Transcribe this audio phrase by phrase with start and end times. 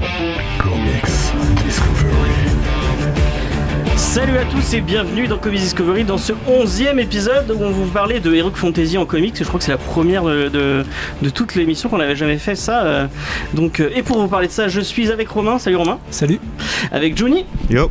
[0.00, 1.04] Comics
[1.62, 2.30] Discovery.
[3.96, 7.84] Salut à tous et bienvenue dans Comics Discovery dans ce onzième épisode où on vous
[7.86, 9.36] parlait de Heroic Fantasy en comics.
[9.38, 10.84] Je crois que c'est la première de, de,
[11.20, 12.82] de toute l'émission qu'on n'avait jamais fait ça.
[12.84, 13.06] euh.
[13.52, 15.58] Donc, euh, et pour vous parler de ça, je suis avec Romain.
[15.58, 15.98] Salut Romain.
[16.10, 16.40] Salut.
[16.92, 17.90] Avec Johnny Yo.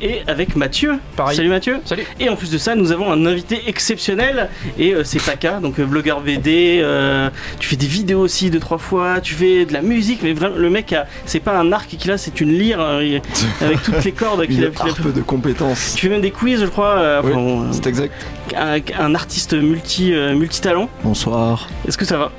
[0.00, 0.94] Et avec Mathieu.
[1.16, 1.36] Pareil.
[1.36, 1.78] Salut Mathieu.
[1.84, 2.04] Salut.
[2.20, 4.48] Et en plus de ça, nous avons un invité exceptionnel
[4.78, 6.80] et euh, c'est Taka, donc euh, blogueur BD.
[6.82, 9.20] euh, tu fais des vidéos aussi deux trois fois.
[9.20, 12.10] Tu fais de la musique, mais vraiment le mec, a- c'est pas un arc qu'il
[12.10, 13.22] a, c'est une lyre euh, il-
[13.64, 14.68] avec toutes les cordes qu'il a.
[14.68, 15.94] Une qu'il a- harpe de compétences.
[15.96, 16.96] Tu fais même des quiz, je crois.
[16.98, 18.12] euh, Oui, enfin, bon, euh, c'est exact.
[18.56, 20.88] un, un artiste multi euh, multitalent.
[21.04, 21.68] Bonsoir.
[21.86, 22.32] Est-ce que ça va?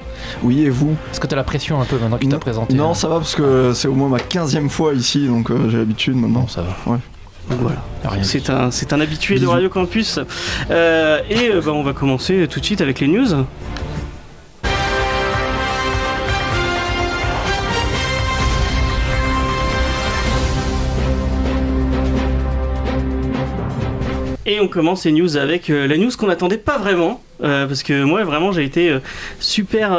[0.44, 0.96] Oui, et vous?
[1.12, 2.94] Est-ce que t'as la pression un peu maintenant qu'il t'a présenté Non, hein?
[2.94, 6.16] ça va parce que c'est au moins ma 15ème fois ici, donc euh, j'ai l'habitude
[6.16, 6.42] maintenant.
[6.42, 6.92] Non, ça va.
[6.92, 6.98] Ouais.
[7.50, 7.82] Voilà.
[8.24, 9.48] C'est un, c'est un habitué de.
[9.48, 10.20] Radio Campus.
[10.70, 13.46] Euh, et euh, bah, on va commencer tout de suite avec les news.
[24.50, 27.22] Et on commence ces news avec euh, la news qu'on n'attendait pas vraiment.
[27.44, 29.00] euh, parce que moi vraiment j'ai été euh,
[29.40, 29.92] super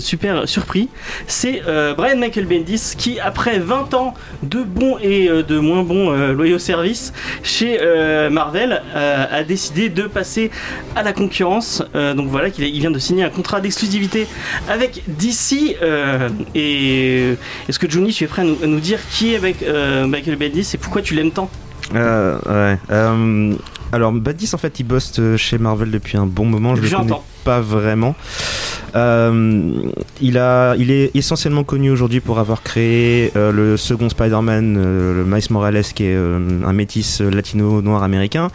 [0.00, 0.88] super surpris.
[1.26, 1.62] C'est
[1.96, 7.12] Brian Michael Bendis qui après 20 ans de bons et de moins bons loyaux services
[7.42, 7.78] chez
[8.30, 10.50] Marvel a décidé de passer
[10.96, 11.82] à la concurrence.
[11.94, 14.26] Donc voilà qu'il il vient de signer un contrat d'exclusivité
[14.68, 15.76] avec DC.
[16.54, 17.36] et
[17.68, 19.64] est-ce que Johnny tu es prêt à nous, à nous dire qui est avec,
[20.06, 21.50] Michael Bendis et pourquoi tu l'aimes tant?
[21.94, 22.78] Euh, ouais.
[22.90, 23.54] Euh,
[23.92, 26.74] alors, Badis, en fait, il bosse euh, chez Marvel depuis un bon moment.
[26.74, 27.12] Je le connais
[27.44, 28.16] pas vraiment.
[28.96, 29.72] Euh,
[30.20, 35.46] il, a, il est essentiellement connu aujourd'hui pour avoir créé le second Spider-Man, le Miles
[35.50, 38.48] Morales, qui est un métis latino-noir américain,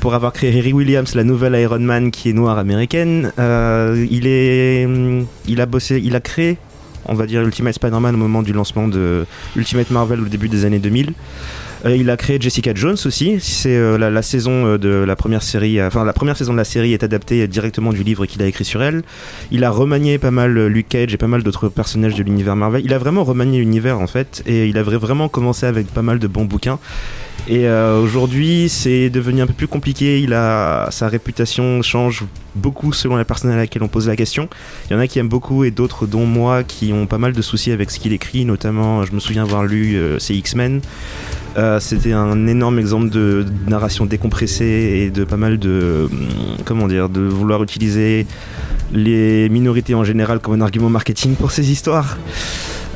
[0.00, 3.32] pour avoir créé Harry Williams, la nouvelle Iron Man, qui est noire américaine.
[3.38, 6.58] Il, est, hum, il a bossé, il a créé
[7.06, 10.64] on va dire Ultimate Spider-Man au moment du lancement de Ultimate Marvel au début des
[10.64, 11.12] années 2000.
[11.84, 13.36] Euh, il a créé Jessica Jones aussi.
[13.40, 16.64] C'est euh, la, saison euh, de la première série, enfin la première saison de la
[16.64, 19.02] série est adaptée directement du livre qu'il a écrit sur elle.
[19.50, 22.82] Il a remanié pas mal Luke Cage et pas mal d'autres personnages de l'univers Marvel.
[22.84, 26.02] Il a vraiment remanié l'univers en fait, et il a vra- vraiment commencé avec pas
[26.02, 26.78] mal de bons bouquins.
[27.46, 30.20] Et euh, aujourd'hui, c'est devenu un peu plus compliqué.
[30.20, 32.24] Il a sa réputation change
[32.54, 34.48] beaucoup selon la personne à laquelle on pose la question.
[34.88, 37.34] Il y en a qui aiment beaucoup et d'autres, dont moi, qui ont pas mal
[37.34, 38.46] de soucis avec ce qu'il écrit.
[38.46, 40.80] Notamment, je me souviens avoir lu euh, X-Men.
[41.58, 46.28] Euh, C'était un énorme exemple de narration décompressée et de pas mal de hum,
[46.64, 48.26] comment dire de vouloir utiliser
[48.92, 52.16] les minorités en général comme un argument marketing pour ces histoires.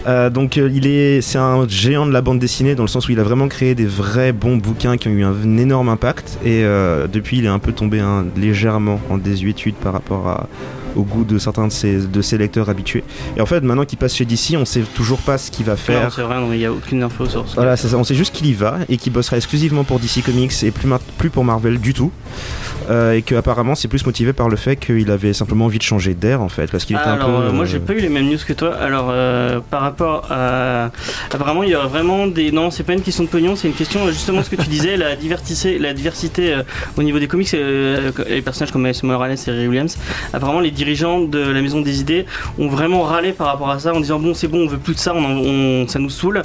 [0.08, 3.08] Euh, donc euh, il est, c'est un géant de la bande dessinée dans le sens
[3.08, 6.38] où il a vraiment créé des vrais bons bouquins qui ont eu un, énorme impact.
[6.44, 10.48] Et euh, depuis il est un peu tombé hein, légèrement en désuétude par rapport à,
[10.96, 13.04] au goût de certains de ses, de ses lecteurs habitués.
[13.36, 15.72] Et en fait maintenant qu'il passe chez DC on sait toujours pas ce qu'il va
[15.72, 16.12] Non, faire.
[16.12, 17.96] c'est vrai, il n'y a aucune info sur ce Voilà, c'est ça.
[17.96, 20.88] On sait juste qu'il y va et qu'il bossera exclusivement pour DC Comics et plus,
[21.18, 22.10] plus pour Marvel du tout.
[22.90, 26.14] Euh, et qu'apparemment, c'est plus motivé par le fait qu'il avait simplement envie de changer
[26.14, 26.70] d'air en fait.
[26.70, 27.46] Parce qu'il était un alors, peu.
[27.48, 28.74] euh, moi euh, j'ai pas eu les mêmes news que toi.
[28.76, 30.90] Alors, euh, par rapport à.
[31.30, 32.50] Apparemment, il y aurait vraiment des.
[32.50, 34.96] Non, c'est pas une question de pognon, c'est une question justement ce que tu disais,
[34.96, 36.56] la diversité, la diversité
[36.96, 39.98] au niveau des comics, les personnages comme Miles Morales et Ray Williams.
[40.32, 42.24] Apparemment, les dirigeants de la Maison des Idées
[42.58, 44.94] ont vraiment râlé par rapport à ça en disant bon, c'est bon, on veut plus
[44.94, 46.42] de ça, on, on- ça nous saoule.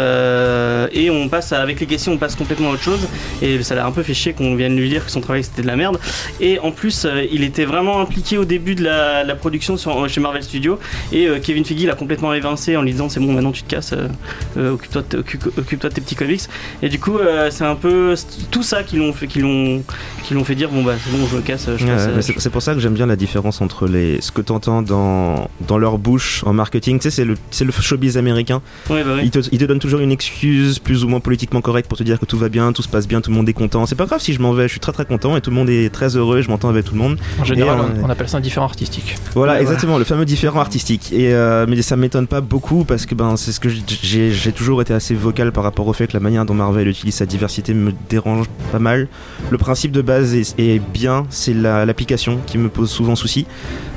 [0.00, 3.00] Euh, et on passe à- avec les questions, on passe complètement à autre chose.
[3.42, 5.62] Et ça l'a un peu fait chier qu'on vienne lui dire que son travail c'était
[5.62, 5.98] de la merde.
[6.40, 10.08] Et en plus, euh, il était vraiment impliqué au début de la, la production sur-
[10.08, 10.78] chez Marvel Studios.
[11.12, 13.70] Et euh, Kevin Feige l'a complètement évincé en lui disant c'est bon, maintenant tu te
[13.70, 14.08] casses, euh,
[14.56, 16.42] euh, occupe-toi de, occupe- occupe-toi de tes petits comics.
[16.82, 18.14] Et du coup, euh, c'est un peu
[18.50, 19.82] tout ça qui l'ont fait, qui l'ont,
[20.24, 21.66] qui l'ont fait dire bon bah c'est bon, je me casse.
[21.76, 23.69] Je Ouais, passe, mais euh, c'est c'est pour ça que j'aime bien la différence entre
[23.86, 26.98] les, ce que tu entends dans, dans leur bouche en marketing.
[26.98, 28.60] Tu sais, c'est le, c'est le showbiz américain.
[28.90, 29.22] ouais, bah ouais.
[29.24, 32.02] Ils te, ils te donnent toujours une excuse plus ou moins politiquement correcte pour te
[32.02, 33.86] dire que tout va bien, tout se passe bien, tout le monde est content.
[33.86, 35.56] C'est pas grave si je m'en vais, je suis très très content et tout le
[35.56, 37.18] monde est très heureux, je m'entends avec tout le monde.
[37.40, 39.16] En général, Et, on, euh, on appelle ça un différent artistique.
[39.34, 41.12] Voilà, Ouais, exactement, le fameux différent artistique.
[41.12, 44.52] Et euh, mais ça m'étonne pas beaucoup parce que ben c'est ce que j'ai j'ai
[44.52, 47.26] toujours été assez vocal par rapport au fait que la manière dont Marvel utilise sa
[47.26, 49.08] diversité me dérange pas mal.
[49.50, 53.46] Le principe de base est, est bien, c'est la- l'application qui me pose souvent souci.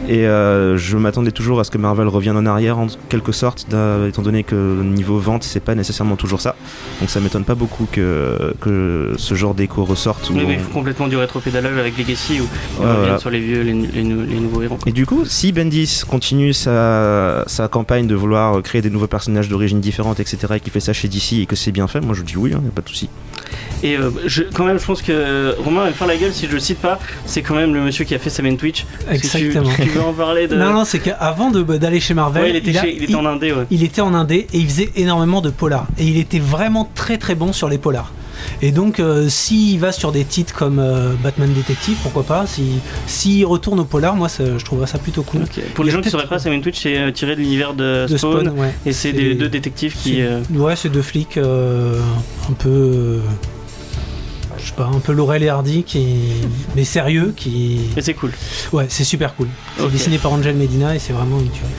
[0.09, 3.65] Et euh, je m'attendais toujours à ce que Marvel revienne en arrière en quelque sorte,
[4.07, 6.55] étant donné que niveau vente, c'est pas nécessairement toujours ça.
[6.99, 10.29] Donc ça m'étonne pas beaucoup que, que ce genre d'écho ressorte.
[10.33, 12.47] Oui, mais il faut complètement du rétropédalage avec Legacy où
[12.81, 13.17] on voilà.
[13.17, 14.77] sur les vieux, les, les nou- les nouveaux héros.
[14.85, 19.47] Et du coup, si Bendis continue sa, sa campagne de vouloir créer des nouveaux personnages
[19.47, 22.13] d'origine différente, etc., et qu'il fait ça chez DC et que c'est bien fait, moi
[22.13, 23.07] je dis oui, hein, y a pas de souci.
[23.83, 26.47] Et euh, je, quand même, je pense que Romain va me faire la gueule si
[26.47, 26.99] je le cite pas.
[27.25, 28.85] C'est quand même le monsieur qui a fait Seven Twitch.
[29.07, 29.69] Que tu- Exactement.
[29.75, 30.55] Tu, veux en parler de.
[30.55, 33.15] Non, non, c'est qu'avant de- d'aller chez Marvel, Ouais, il était, a- chez- il était
[33.15, 33.65] en Indé, ouais.
[33.69, 35.85] il était en indé et il faisait énormément de polars.
[35.99, 38.11] Et il était vraiment très très bon sur les polars.
[38.61, 42.79] Et donc, euh, s'il va sur des titres comme euh, Batman Detective, pourquoi pas S'il
[43.07, 45.41] si, retourne au polar, moi ça- je trouverais ça plutôt cool.
[45.75, 48.05] Pour les gens qui peut-être- sauraient pas, Seven Twitch c'est euh, tiré de l'univers de,
[48.07, 48.73] De Spawn, Spawn, ouais.
[48.85, 50.21] et c'est des deux détectives qui.
[50.53, 53.19] Ouais, c'est deux flics un peu.
[54.63, 56.17] Je sais pas, un peu Laurel et Hardy, qui,
[56.75, 57.89] mais sérieux, qui.
[57.97, 58.31] Et c'est cool.
[58.71, 59.47] Ouais, c'est super cool.
[59.77, 61.69] C'est dessiné par Angel Medina et c'est vraiment une tuerie.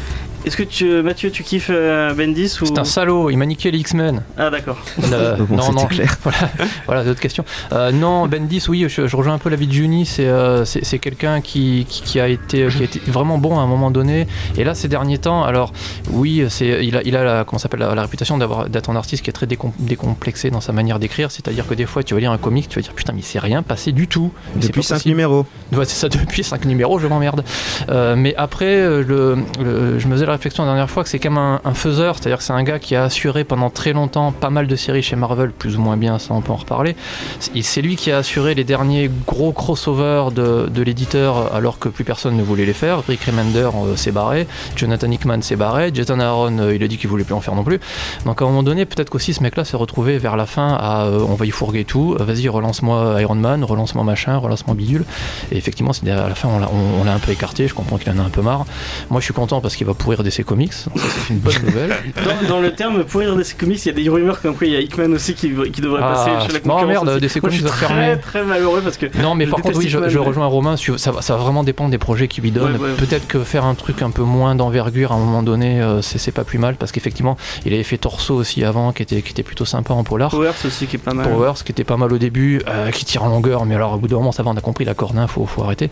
[0.45, 2.67] Est-ce que tu, Mathieu, tu kiffes euh, Bendis ou?
[2.67, 4.23] C'est un salaud, il m'a niqué les X-Men.
[4.37, 4.79] Ah d'accord.
[5.13, 6.17] Euh, Bon, non, non, clair.
[6.23, 6.39] voilà,
[6.87, 7.45] voilà d'autres questions.
[7.73, 10.05] Euh, non, Bendis, oui, je, je rejoins un peu l'avis de Juni.
[10.07, 13.59] C'est euh, c'est c'est quelqu'un qui, qui, qui a été, qui a été vraiment bon
[13.59, 14.27] à un moment donné.
[14.57, 15.73] Et là, ces derniers temps, alors
[16.11, 18.97] oui, c'est il a, il a la, comment s'appelle, la, la réputation d'avoir d'être un
[18.97, 21.31] artiste qui est très décom- décomplexé dans sa manière d'écrire.
[21.31, 23.25] C'est-à-dire que des fois, tu vas lire un comic, tu vas dire putain, mais il
[23.25, 24.31] s'est rien passé du tout.
[24.55, 25.11] Mais c'est Depuis pas 5 possible.
[25.11, 25.47] numéros.
[25.73, 27.45] Ouais, c'est ça, depuis 5 numéros, je m'emmerde.
[27.89, 31.19] Euh, mais après, le, le- je me faisais la réflexion la dernière fois que c'est
[31.19, 33.93] quand même un, un faiseur, c'est-à-dire que c'est un gars qui a assuré pendant très
[33.93, 36.57] longtemps pas mal de séries chez Marvel, plus ou moins bien, ça on peut en
[36.57, 36.97] reparler.
[37.39, 42.05] C'est lui qui a assuré les derniers gros crossovers de, de l'éditeur alors que plus
[42.05, 43.03] personne ne voulait les faire.
[43.07, 44.47] Rick Remender euh, s'est barré,
[44.77, 47.55] Jonathan Hickman s'est barré, Jason Aaron euh, il a dit qu'il voulait plus en faire
[47.55, 47.81] non plus.
[48.25, 51.05] Donc à un moment donné, peut-être qu'aussi ce mec-là s'est retrouvé vers la fin à
[51.05, 55.05] euh, on va y fourguer tout, vas-y relance-moi Iron Man, relance-moi machin, relance-moi bidule.
[55.53, 57.69] Et effectivement, c'est à la fin, on l'a un peu écarté.
[57.69, 58.65] Je comprends qu'il en a un peu marre.
[59.11, 60.73] Moi, je suis content parce qu'il va pourrir DC Comics.
[60.73, 61.95] C'est une bonne nouvelle.
[62.25, 64.73] Dans, dans le terme pourrir des comics, il y a des rumeurs comme quoi il
[64.73, 67.19] y a Hickman aussi qui, qui devrait Ah, passer chez la non, merde.
[67.21, 68.21] DC Moi, je suis Comics très va fermer.
[68.21, 70.77] très malheureux parce que Non, mais par contre, oui, je, je rejoins Romain.
[70.77, 72.77] Ça va, ça va vraiment dépendre des projets qu'il lui donne.
[72.77, 72.95] Ouais, ouais.
[72.97, 76.33] Peut-être que faire un truc un peu moins d'envergure à un moment donné, euh, c'est,
[76.33, 79.43] pas plus mal parce qu'effectivement, il avait fait Torso aussi avant, qui était, qui était
[79.43, 80.31] plutôt sympa en polar.
[80.31, 81.29] Powers aussi qui est pas mal.
[81.29, 83.99] Powers, qui était pas mal au début, euh, qui tire en longueur, mais alors au
[83.99, 85.91] bout d'un moment, ça va, on a compris la corne, hein, faut, faut arrêter.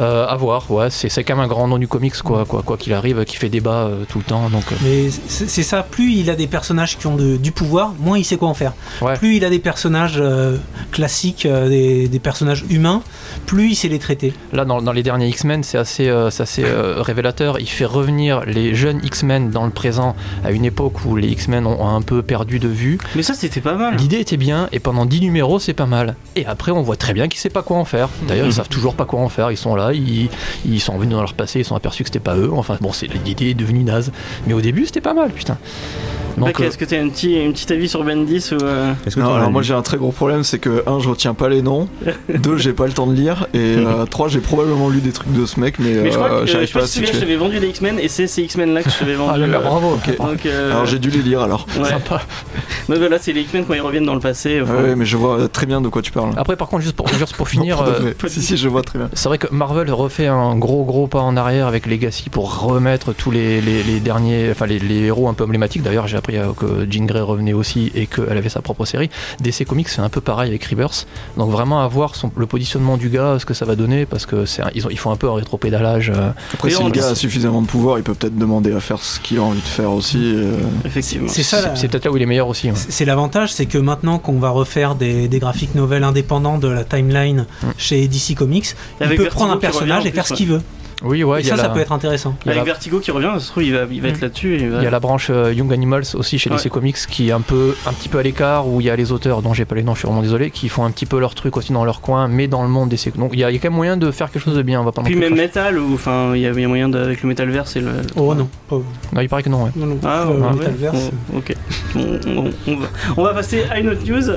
[0.00, 2.76] Euh, à voir, ouais, c'est, quand même un grand nom du comics, quoi, quoi, quoi
[2.76, 4.48] qu'il arrive, qui fait débat euh, tout le temps.
[4.50, 7.92] Donc, euh, Mais c'est ça, plus il a des personnages qui ont de- du pouvoir,
[7.98, 8.72] moins il sait quoi en faire.
[9.02, 9.14] Ouais.
[9.16, 10.56] Plus il a des personnages euh,
[10.92, 13.02] classiques, euh, des, des personnages humains,
[13.46, 14.32] plus il sait les traiter.
[14.52, 17.58] Là, dans, dans les derniers X-Men, c'est assez, euh, c'est assez euh, révélateur.
[17.60, 20.14] Il fait revenir les jeunes X-Men dans le présent
[20.44, 22.98] à une époque où les X-Men ont, ont un peu perdu de vue.
[23.14, 23.96] Mais ça c'était pas mal.
[23.96, 26.14] L'idée était bien et pendant 10 numéros, c'est pas mal.
[26.36, 28.08] Et après, on voit très bien qu'ils ne savent pas quoi en faire.
[28.28, 29.50] D'ailleurs, ils savent toujours pas quoi en faire.
[29.50, 30.28] Ils sont là, ils,
[30.64, 32.50] ils sont revenus dans leur passé, ils sont aperçus que c'était pas eux.
[32.52, 34.12] Enfin, bon, c'est l'idée est devenue naze.
[34.46, 35.58] Mais au début, c'était pas mal, putain.
[36.36, 38.62] Donc, Ok, euh, Est-ce que tu as un petit, une petite avis sur Bendis ou
[38.62, 41.48] euh, Non, alors moi j'ai un très gros problème, c'est que un, je retiens pas
[41.48, 41.88] les noms,
[42.34, 45.32] deux, j'ai pas le temps de lire, et euh, trois, j'ai probablement lu des trucs
[45.32, 46.84] de ce mec, mais, Mais je crois euh, que euh, je j'arrive sais pas pas
[47.10, 49.42] à je t'avais vendu des X-Men et c'est ces X-Men là que je t'avais vendu.
[49.42, 49.94] ah, euh, bravo.
[49.94, 50.16] Ok.
[50.18, 51.66] Donc, euh, Alors j'ai dû les lire alors.
[51.78, 51.88] ouais.
[51.88, 52.20] Sympa.
[52.88, 54.60] Mais voilà, c'est les X-Men quand ils reviennent dans le passé.
[54.62, 56.30] enfin, Ouais, mais je vois très bien de quoi tu parles.
[56.36, 57.78] Après, par contre, juste pour, juste pour finir.
[57.82, 59.08] Non, euh, si, si, je vois très bien.
[59.14, 63.12] C'est vrai que Marvel refait un gros gros pas en arrière avec Legacy pour remettre
[63.12, 65.82] tous les, les- les derniers, enfin les, les héros un peu emblématiques.
[65.82, 69.08] D'ailleurs, j'ai euh, que Jean Grey revenait aussi et qu'elle avait sa propre série.
[69.40, 71.06] DC Comics c'est un peu pareil avec Rebirth.
[71.36, 74.26] Donc vraiment à voir son- le positionnement du gars, ce que ça va donner, parce
[74.26, 76.10] que c'est un- ils, ont, ils font un peu un rétropédalage.
[76.10, 76.30] euh.
[76.54, 78.80] Après, Et si on le gars a suffisamment de pouvoir, il peut peut-être demander à
[78.80, 80.18] faire ce qu'il a envie de faire aussi.
[80.34, 81.28] euh, Effectivement.
[81.28, 82.68] C'est ça, C'est peut-être là où il est meilleur aussi.
[82.68, 82.76] ouais.
[82.76, 86.68] C'est c'est l'avantage, c'est que maintenant qu'on va refaire des, des graphiques novels indépendants de
[86.68, 87.66] la timeline Mm.
[87.78, 88.66] chez DC Comics,
[89.00, 90.62] il avec peut prendre un personnage et faire ce qu'il veut.
[91.02, 92.34] Oui, ouais, et il y a ça, ça peut être intéressant.
[92.44, 94.08] il y a Avec la- Vertigo qui revient, ça se trouve, il va, il va
[94.08, 94.22] être Mm.
[94.22, 94.56] là-dessus.
[94.58, 96.56] il va- Il y a la branche euh, Young Animals aussi chez Ouais.
[96.56, 98.96] DC Comics qui est un peu un petit peu à l'écart où il y a
[98.96, 101.06] les auteurs dont j'ai pas les noms, je suis vraiment désolé, qui font un petit
[101.06, 103.12] peu leur truc aussi dans leur coin, mais dans le monde DC.
[103.16, 104.62] Donc il y a, il y a quand même moyen de faire quelque chose de
[104.62, 104.80] bien.
[104.80, 105.34] On va pas Puis même.
[105.34, 107.76] Metal, ou enfin, il y a il y a moyen de, avec le Metal Verse
[107.76, 107.90] et le.
[108.16, 108.76] Oh non, pas-
[109.12, 109.64] Non, il paraît que non.
[109.64, 109.70] Ouais.
[109.76, 109.98] non, non.
[110.02, 111.54] Ah, Euh, ouais, Metalverse, Bon, ok.
[111.94, 112.86] On, va,
[113.16, 114.30] on va passer à une autre news.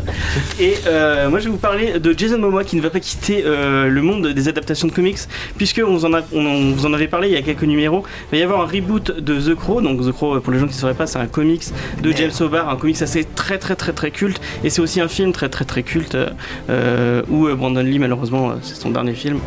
[0.59, 3.43] Et euh, moi, je vais vous parler de Jason Momoa qui ne va pas quitter
[3.45, 5.17] euh, le monde des adaptations de comics,
[5.57, 8.03] puisque on en a, on, on vous en avait parlé il y a quelques numéros.
[8.31, 9.81] Il va y avoir un reboot de The Crow.
[9.81, 11.63] Donc, The Crow, pour les gens qui ne sauraient pas, c'est un comics
[12.01, 14.39] de James Hobart, un comics assez très, très, très, très culte.
[14.63, 16.17] Et c'est aussi un film très, très, très culte
[16.69, 19.39] euh, où euh, Brandon Lee, malheureusement, euh, c'est son dernier film.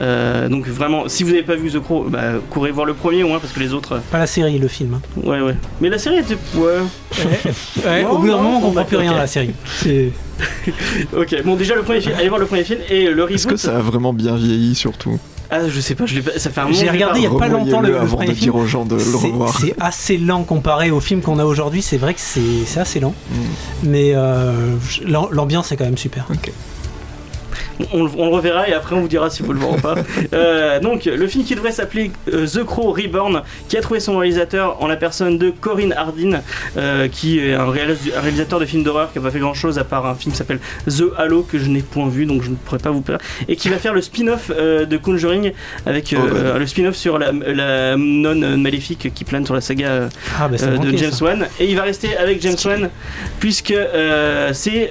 [0.00, 3.22] Euh, donc, vraiment, si vous n'avez pas vu The Crow, bah, courez voir le premier
[3.24, 3.92] au moins, parce que les autres.
[3.92, 4.94] euh, Pas la série, le film.
[4.94, 5.00] hein.
[5.24, 5.54] Ouais, ouais.
[5.80, 6.36] Mais la série était.
[6.54, 6.76] Ouais.
[7.84, 9.50] Ouais, Non, au bout d'un moment, on comprend plus rien à la série.
[9.66, 10.10] C'est-
[11.16, 13.34] Ok, bon, déjà le premier film, allez voir le premier film et le reboot.
[13.34, 15.18] Est-ce que ça a vraiment bien vieilli surtout?
[15.50, 16.76] Ah, je sais pas, je pas- ça fait un moment.
[16.76, 18.52] J'ai regardé il y a pas longtemps le, Revoyez-le le avant premier de film.
[18.52, 19.58] dire aux gens de le C'est- revoir.
[19.58, 21.80] C'est assez lent comparé au film qu'on a aujourd'hui.
[21.80, 23.34] C'est vrai que c'est assez lent, Mm.
[23.84, 24.52] mais euh,
[25.06, 26.26] l'am- l'ambiance est quand même super.
[27.92, 29.80] On, le- on le reverra et après on vous dira s'il faut le voir ou
[29.80, 29.94] pas.
[30.32, 34.16] Euh, donc, le film qui devrait s'appeler euh, The Crow Reborn, qui a trouvé son
[34.18, 36.40] réalisateur en la personne de Corinne Hardin,
[36.76, 39.54] euh, qui est un, réalis- un réalisateur de films d'horreur qui n'a pas fait grand
[39.54, 40.58] chose à part un film qui s'appelle
[40.88, 43.18] The Halo, que je n'ai point vu donc je ne pourrais pas vous faire.
[43.48, 45.52] Et qui va faire le spin-off de Conjuring
[45.86, 46.58] avec Oh, bah.
[46.58, 50.08] le spin-off sur la, la nonne maléfique qui plane sur la saga
[50.38, 51.10] Ah bah de James.
[51.20, 52.88] Wan et il va rester avec James Wan
[53.38, 53.74] puisque
[54.52, 54.90] c'est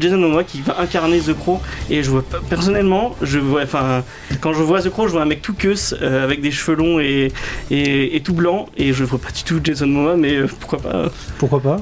[0.00, 4.04] Jason Momoa qui va incarner The Crow et je vois pas- personnellement je vois enfin
[4.40, 7.00] quand je vois The Crow je vois un mec tout queuse avec des cheveux longs
[7.00, 7.32] et,
[7.70, 10.78] et, et tout blanc et je vois pas du tout Jason Momoa mais euh, pourquoi
[10.78, 11.80] pas euh, Pourquoi pas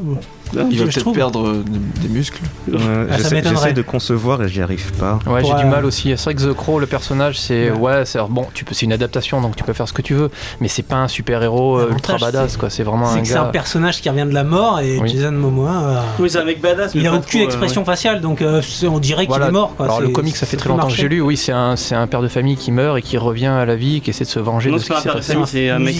[0.70, 1.14] Il va peut-être trouve.
[1.14, 1.64] perdre euh,
[2.02, 2.40] des muscles.
[2.68, 2.78] Ouais,
[3.10, 5.18] Ah, ça j'essaie- de concevoir et j'y arrive pas.
[5.26, 6.12] Ouais, j'ai du euh, mal aussi.
[6.16, 7.78] C'est vrai que The Crow, le personnage, c'est Ouais.
[7.78, 10.14] ouais, c'est bon, tu peux, c'est une adaptation, donc tu peux faire ce que tu
[10.14, 10.30] veux,
[10.60, 12.70] mais c'est pas un super héros euh, ultra badass, quoi.
[12.70, 15.08] C'est vraiment un c'est un personnage qui revient de la mort et Oui.
[15.08, 15.70] Jason Momoa.
[15.84, 18.42] euh, oui c'est un mec badass mais il a aucune trop, euh, expression faciale, donc
[18.42, 19.48] euh, on dirait qu'il Voilà.
[19.48, 19.74] est mort.
[19.76, 19.86] Quoi.
[19.86, 21.20] Alors le comic, ça fait très longtemps que j'ai lu.
[21.20, 23.76] Oui, c'est un, c'est un père de famille qui meurt et qui revient à la
[23.76, 25.36] vie, qui essaie de se venger de c'est ce qui un s'est passé.
[25.46, 25.94] c'est un mec.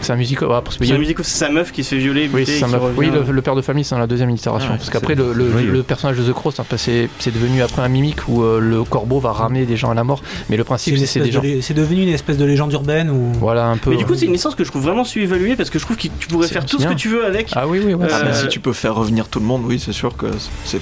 [0.00, 0.48] C'est un musical.
[0.48, 1.98] ouais, parce que il y c'est a- un musical c'est sa meuf qui se fait
[1.98, 2.80] violer Oui, buter, sa meuf.
[2.80, 2.94] revient.
[2.98, 4.70] oui le, le père de famille, c'est dans la deuxième itération.
[4.72, 5.64] Ouais, parce qu'après, le, le, oui.
[5.64, 8.42] le personnage de The Crow, c'est un peu- c'est c'est devenu après un mimique où
[8.42, 10.22] euh, le corbeau va ramener des gens à la mort.
[10.48, 11.42] Mais le principe, c'est c'est des gens.
[11.42, 13.32] de c'est devenu une espèce de légende urbaine où.
[13.40, 13.90] Voilà, un peu.
[13.90, 15.96] mais du coup c'est une licence que je trouve vraiment sous-évaluée parce que je trouve
[15.96, 18.04] que tu pourrais C'est- faire tout ce que tu veux avec Ah oui, oui, ouais.
[18.06, 20.26] Euh, Ah, mais si tu peux faire revenir tout le monde, oui, c'est sûr que
[20.64, 20.80] c'est.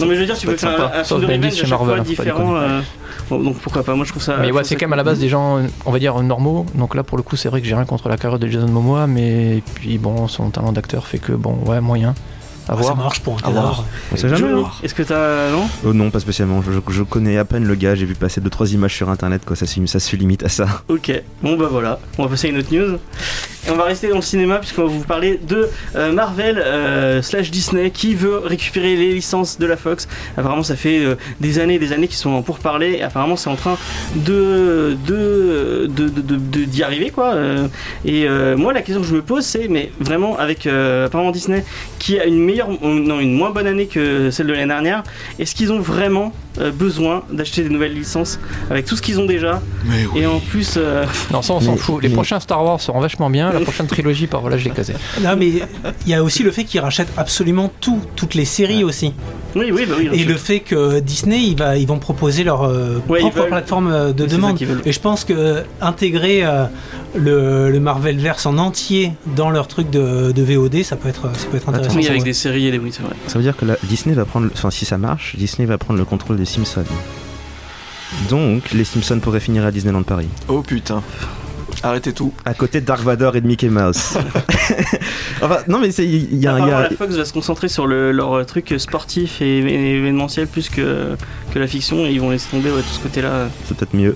[0.00, 0.92] Non mais je veux dire, tu peux faire un, sympa.
[0.98, 2.56] un Sauf film de revenge à hein, différent.
[2.56, 2.80] euh,
[3.30, 4.36] donc pourquoi pas, moi je trouve ça.
[4.40, 6.66] Mais ouais, c'est quand même à la base des gens, on va dire, normaux.
[6.74, 9.06] Donc là, pour le coup, c'est vrai que j'ai rien contre la de Jason Momoa,
[9.06, 12.14] mais puis bon, son talent d'acteur fait que, bon, ouais, moyen.
[12.68, 12.96] À Ah, ça voir.
[12.96, 13.62] marche pour un À voir.
[13.64, 13.84] cadavre.
[14.12, 14.52] On sait jamais.
[14.52, 14.70] Hein.
[14.82, 15.50] Est-ce que t'as.
[15.50, 15.66] Non?
[15.86, 16.62] Oh non, pas spécialement.
[16.62, 17.94] Je, je connais à peine le gars.
[17.94, 19.42] J'ai vu passer deux trois images sur internet.
[19.46, 20.66] Quoi, ça, se- ça se limite à ça.
[20.88, 21.10] Ok,
[21.42, 22.98] bon bah voilà, on va passer à une autre news.
[23.66, 27.20] Et on va rester dans le cinéma puisqu'on va vous parler de euh, Marvel euh,
[27.22, 30.06] slash Disney qui veut récupérer les licences de la Fox.
[30.36, 33.36] Apparemment ça fait euh, des années et des années qu'ils sont en pourparlers et apparemment
[33.36, 33.76] c'est en train
[34.16, 37.32] de de de- de- de- de- d'y arriver quoi.
[37.34, 37.66] Euh,
[38.04, 41.30] et euh, moi la question que je me pose c'est mais vraiment avec euh, apparemment
[41.30, 41.64] Disney
[41.98, 45.02] qui a une meilleure non une moins bonne année que celle de l'année dernière,
[45.38, 48.38] est-ce qu'ils ont vraiment euh, besoin d'acheter des nouvelles licences
[48.70, 50.20] avec tout ce qu'ils ont déjà Mais oui.
[50.22, 52.02] et en plus, euh, Non, ça, on s'en fout.
[52.02, 53.52] Les mais- prochains Star Wars seront vachement bien.
[53.52, 54.94] La prochaine trilogie, par voilà, je l'ai casé.
[55.22, 55.62] Non, mais il
[56.10, 59.12] y a aussi le fait qu'ils rachètent absolument tout, toutes les séries aussi.
[59.54, 60.08] oui, oui, bah oui.
[60.12, 63.38] Et le fait que Disney, il va, ils vont proposer leur euh, Ouais, ils propre
[63.40, 63.48] veulent.
[63.48, 64.58] plateforme de demande.
[64.84, 66.64] Et je pense que intégrer euh,
[67.14, 71.30] le, le Marvel Verse en entier dans leur truc de, de VOD, ça peut être,
[71.36, 71.96] ça peut être intéressant.
[71.96, 72.24] oui, ça, avec ouais.
[72.28, 73.14] des séries et des oui, c'est vrai.
[73.26, 75.98] Ça veut dire que la- Disney va prendre, enfin si ça marche, Disney va prendre
[75.98, 76.84] le contrôle des Simpsons.
[78.30, 81.02] Donc les Simpsons pourraient finir à Disneyland Paris, Oh putain.
[81.82, 82.32] Arrêtez tout.
[82.44, 84.16] à côté de Dark Vador et de Mickey Mouse.
[85.42, 87.86] enfin non mais c'est il y a, un- a- la Fox va se concentrer sur
[87.86, 91.14] le- leur truc sportif et, et événementiel plus que,
[91.52, 93.48] que la fiction et ils vont laisser tomber ouais, tout ce côté-là.
[93.66, 94.14] c'est peut-être mieux.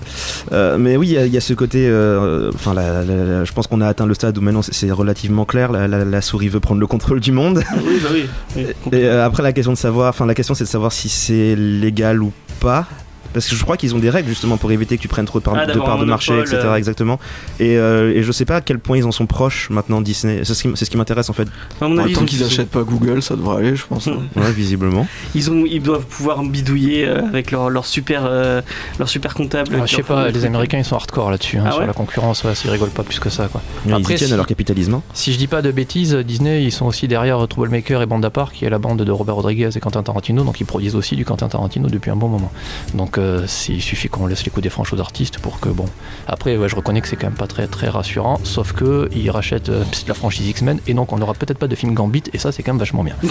[0.52, 1.86] Euh, mais oui, il y a- il y, a ce côté.
[1.88, 5.70] euh, Enfin, je pense qu'on a atteint le stade où maintenant c'est- c'est relativement clair.
[5.72, 7.62] La, la- la souris veut prendre le contrôle du monde.
[7.86, 8.26] oui, bah oui.
[8.56, 8.66] oui.
[8.92, 11.54] Et euh, après, la question de savoir, enfin, la question c'est de savoir si c'est
[11.56, 12.86] légal ou pas.
[13.32, 15.38] Parce que je crois qu'ils ont des règles justement pour éviter que tu prennes trop
[15.40, 16.58] de, par- Ah, de parts de marché, etc.
[16.64, 16.74] euh.
[16.74, 17.18] Exactement.
[17.60, 20.40] Et, euh, et je sais pas à quel point ils en sont proches maintenant Disney.
[20.44, 21.48] C'est ce qui, c'est ce qui m'intéresse en fait.
[21.80, 24.06] À mon Ouais, avis, tant qu'ils achètent pas Google, ça devrait aller, je pense.
[24.36, 25.06] Ouais, visiblement.
[25.34, 28.60] ils, ont, ils doivent pouvoir bidouiller euh, avec leur, leur super, euh,
[28.98, 29.76] leur super comptable.
[29.80, 30.44] Ah, je sais pas, les trucs.
[30.44, 33.02] Américains ils sont hardcore là-dessus, hein, Ah sur ouais la concurrence, ouais, ils rigolent pas
[33.02, 33.48] plus que ça.
[33.48, 33.60] Quoi.
[33.86, 34.94] ils Après, tiennent si- à leur capitalisme.
[34.94, 35.02] hein.
[35.14, 38.30] Si je dis pas de bêtises, Disney ils sont aussi derrière Troublemaker et Bande à
[38.30, 41.16] part, qui est la bande de Robert Rodriguez et Quentin Tarantino, donc ils produisent aussi
[41.16, 42.50] du Quentin Tarantino depuis un bon moment.
[42.94, 45.86] Donc euh, il suffit qu'on laisse les coups des franches aux artistes pour que bon.
[46.28, 49.30] Après, ouais, je reconnais que c'est quand même pas très très rassurant, sauf que ils
[49.30, 52.38] rachètent euh, la franchise X-Men et donc on n'aura peut-être pas de film Gambit et
[52.38, 53.14] ça c'est quand même vachement bien.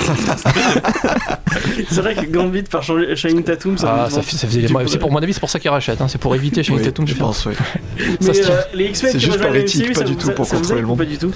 [1.90, 4.68] C'est vrai que Gambit par Sh- Shining Tatum, ça Ah, ça, fait- ça faisait les-
[4.68, 6.74] pourrais- c'est pour mon avis, c'est pour ça qu'ils rachètent, hein, c'est pour éviter chez
[6.74, 7.54] Oui, Tatum je pense, oui.
[8.00, 8.52] Mais Ça se tient.
[8.56, 10.48] euh, les X-Men C'est qui juste rejoignent par le éthique, MCU, pas du tout pour
[10.48, 10.98] contrôler le monde.
[10.98, 11.32] Pas du tout.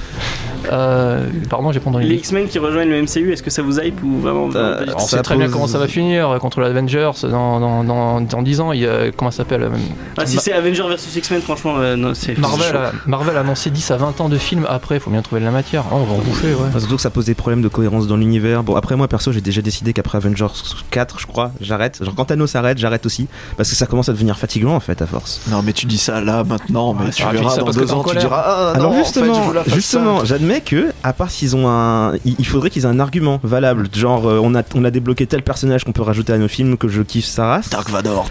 [0.72, 2.06] Euh, pardon, j'ai pas entendu.
[2.08, 5.00] Les X-Men qui rejoignent le MCU, est-ce que ça vous hype ou vraiment Euh, On
[5.00, 8.42] sait très bien comment ça va finir euh, contre les Avengers dans, dans, dans, dans
[8.46, 8.72] 10 ans.
[8.72, 9.70] Il y a, comment ça s'appelle euh,
[10.18, 12.38] Ah, si Ma- c'est Avenger versus X-Men, franchement, euh, non, c'est.
[12.38, 15.10] Marvel, c'est a, Marvel a annoncé 10 à 20 ans de films après, il faut
[15.12, 15.84] bien trouver de la matière.
[15.92, 16.56] Oh, on va en bouffer, ouais.
[16.70, 18.64] Enfin, surtout que ça pose des problèmes de cohérence dans l'univers.
[18.64, 20.48] Bon, après, moi perso, j'ai déjà décidé qu'après Avengers
[20.92, 22.02] 4, je crois, j'arrête.
[22.04, 23.28] Genre, quand Thanos s'arrête, j'arrête aussi.
[23.58, 25.42] Parce que ça commence à devenir fatigant en fait, à force.
[25.50, 27.66] Non, mais tu dis ça là, maintenant, mais Ouais, tu ah, tu verras ça dans
[27.66, 30.62] parce que deux ans, tu diras Ah, Alors non, en fait, je justement, justement, j'admets
[30.62, 34.30] que à part s'ils ont un, il il faudrait qu'ils aient un argument valable, genre
[34.30, 36.88] euh, on a on a débloqué tel personnage qu'on peut rajouter à nos films que
[36.88, 37.70] je kiffe sa race.
[37.70, 38.30] Dark Vador.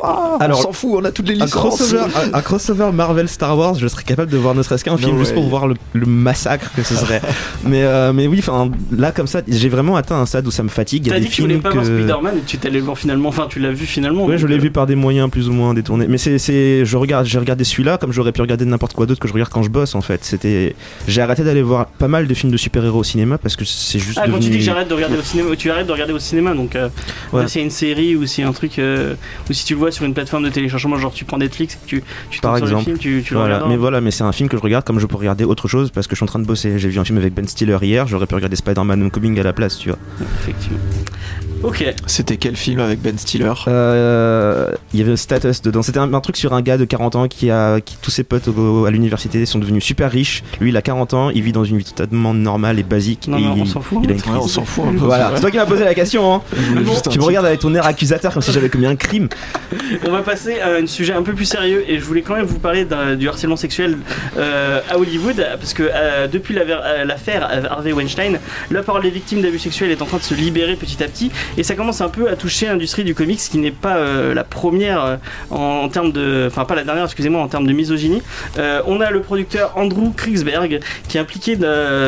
[0.00, 1.52] Quoi Alors, On s'en fout, on a toutes les un licences.
[1.52, 2.00] crossover,
[2.32, 5.18] un, un crossover Marvel Star Wars, je serais capable de voir ne serait-ce qu'un film
[5.18, 7.20] juste pour voir le, le massacre que ce serait.
[7.64, 8.42] mais, euh, mais oui,
[8.96, 11.06] là comme ça, j'ai vraiment atteint un stade où ça me fatigue.
[11.06, 11.74] Il y a T'as des dit que tu voulais films pas que.
[11.78, 13.28] voir Spider-Man et tu t'es allé le voir finalement.
[13.28, 14.26] Enfin, tu l'as vu finalement.
[14.26, 16.06] Donc, je l'ai euh, vu par des moyens plus ou moins détournés.
[16.08, 19.20] Mais c'est, c'est, je regarde, j'ai regardé celui-là comme j'aurais pu regarder n'importe quoi d'autre
[19.20, 20.24] que je regarde quand je bosse en fait.
[20.24, 20.74] C'était,
[21.08, 23.98] j'ai arrêté d'aller voir pas mal de films de super-héros au cinéma parce que c'est
[23.98, 24.50] juste Ah, quand tu devenu.
[24.52, 26.88] dis que j'arrête de regarder au cinéma, tu arrêtes de regarder au cinéma, donc euh,
[27.32, 27.42] Ouais.
[27.42, 29.14] là, c'est une série ou c'est un truc, euh,
[29.48, 32.02] ou si tu le vois sur une plateforme de téléchargement, genre tu prends Netflix, tu,
[32.30, 32.84] tu Par tombes sur le exemple.
[32.84, 33.64] film, tu, tu Voilà.
[33.68, 35.90] Mais voilà, mais c'est un film que je regarde comme je peux regarder autre chose
[35.90, 36.78] parce que je suis en train de bosser.
[36.78, 39.52] J'ai vu un film avec Ben Stiller hier, j'aurais pu regarder Spider-Man Homecoming à la
[39.52, 39.98] place, tu vois.
[40.40, 40.78] Effectivement.
[41.62, 41.84] Ok.
[42.06, 45.82] C'était quel film avec Ben Stiller Euh, Il y avait Status dedans.
[45.82, 48.24] C'était un, un truc sur un gars de 40 ans qui a, qui tous ses
[48.24, 50.42] potes au- à l'université sont devenus super riches.
[50.60, 53.26] Lui, il a 40 ans, il vit dans une vie totalement normale et basique.
[53.28, 54.00] Non, et on s'en fout.
[54.04, 54.98] il a une Ouais, on s'en fout un peu.
[55.06, 56.34] Voilà, c'est toi qui m'as posé la question.
[56.34, 56.42] Hein.
[56.76, 59.28] Un Tu me regardes avec ton air accusateur comme si j'avais commis un crime.
[60.06, 62.46] On va passer à un sujet un peu plus sérieux et je voulais quand même
[62.46, 62.86] vous parler
[63.18, 63.98] du harcèlement sexuel
[64.36, 68.38] euh, à Hollywood parce que euh, depuis euh, l'affaire Harvey Weinstein,
[68.70, 71.30] la parole des victimes d'abus sexuels est en train de se libérer petit à petit
[71.56, 74.44] et ça commence un peu à toucher l'industrie du comics qui n'est pas euh, la
[74.44, 75.16] première euh,
[75.50, 78.22] en, termes de, enfin pas la dernière, excusez-moi, en termes de misogynie.
[78.58, 81.56] Euh, on a le producteur Andrew Krigsberg qui est impliqué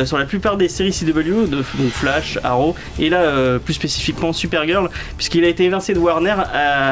[0.05, 4.89] sur la plupart des séries CW, de, donc Flash, Arrow et là plus spécifiquement Supergirl
[5.17, 6.35] puisqu'il a été évincé de Warner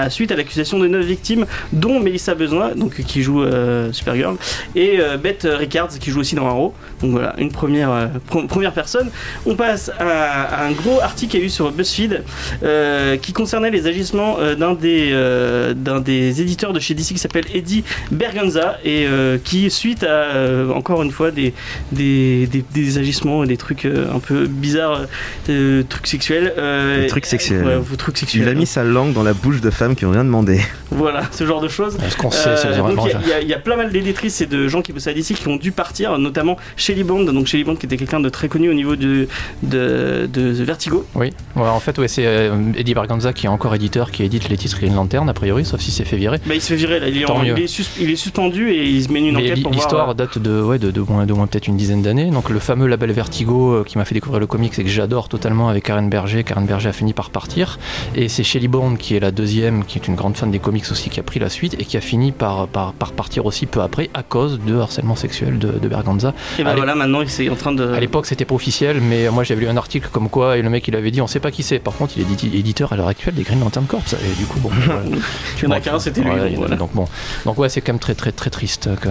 [0.09, 3.45] suite à l'accusation de neuf victimes, dont Melissa Besoin, donc qui joue
[3.93, 4.37] Supergirl,
[4.75, 6.75] et Beth Rickards qui joue aussi dans Arrow.
[7.01, 8.11] Donc voilà, une première,
[8.49, 9.11] première personne.
[9.45, 12.23] On passe à, à un gros article qu'il y a eu sur BuzzFeed
[12.63, 17.09] euh, qui concernait les agissements euh, d'un des, euh, d'un des éditeurs de chez DC
[17.09, 21.53] qui s'appelle Eddie Berganza et euh, qui, suite à euh, encore une fois des,
[21.93, 25.03] des, des, des agissements et des trucs euh, un peu bizarres,
[25.49, 26.53] euh, trucs sexuels.
[26.59, 27.65] euh, Des trucs sexuels.
[27.65, 28.43] Ouais, trucs sexuels.
[28.43, 30.61] Il a mis sa langue dans la bouche de femmes qui ont rien demandé.
[30.91, 31.97] Voilà, ce genre de choses.
[32.09, 33.03] Ce qu'on sait, c'est Euh, vraiment.
[33.05, 35.13] donc il y a- y, y plein mal d'éditrices et de gens qui bossent à
[35.15, 38.29] DC qui ont dû partir, notamment Shelly Bond, donc Shelly Bond qui était quelqu'un de
[38.29, 39.29] très connu au niveau de,
[39.63, 41.05] de, de Vertigo.
[41.15, 42.26] Oui, ouais, en fait, ouais, c'est
[42.77, 45.81] Eddie Berganza qui est encore éditeur, qui édite les titres Green Lantern, a priori, sauf
[45.81, 46.39] s'il s'est fait virer.
[46.47, 47.55] Bah, il se fait virer là, il est, Tant en- mieux.
[47.57, 50.15] il est sus- il est suspendu et il se mène une enquête pour l'histoire euh,
[50.15, 52.31] date de, ouais, de, de moins, de moins peut-être une dizaine d'années.
[52.31, 55.29] Donc le fameux label Vertigo euh, qui m'a fait découvrir le comics et que j'adore
[55.29, 56.45] totalement avec Karen Berger.
[56.45, 57.79] Karen Berger a fini par partir.
[58.15, 60.85] Et c'est Shelley Bourne qui est la deuxième, qui est une grande fan des comics
[60.91, 63.67] aussi, qui a pris la suite et qui a fini par, par, par partir aussi
[63.67, 66.35] peu après à cause de harcèlement sexuel de, de Berganza.
[66.59, 66.77] Et Allez.
[66.77, 67.93] voilà, maintenant il est en train de.
[67.93, 70.71] À l'époque, c'était pas officiel, mais moi j'avais lu un article comme quoi, et le
[70.71, 71.79] mec il avait dit on sait pas qui c'est.
[71.79, 74.03] Par contre, il est édi- éditeur à l'heure actuelle des Green Lantern Corps.
[74.25, 74.71] Et du coup, bon.
[74.85, 75.03] voilà.
[75.57, 76.31] Tu en as qu'un, c'était lui.
[76.31, 76.77] Donc voilà.
[76.77, 77.07] bon,
[77.45, 79.09] donc ouais, c'est quand même très très très triste que,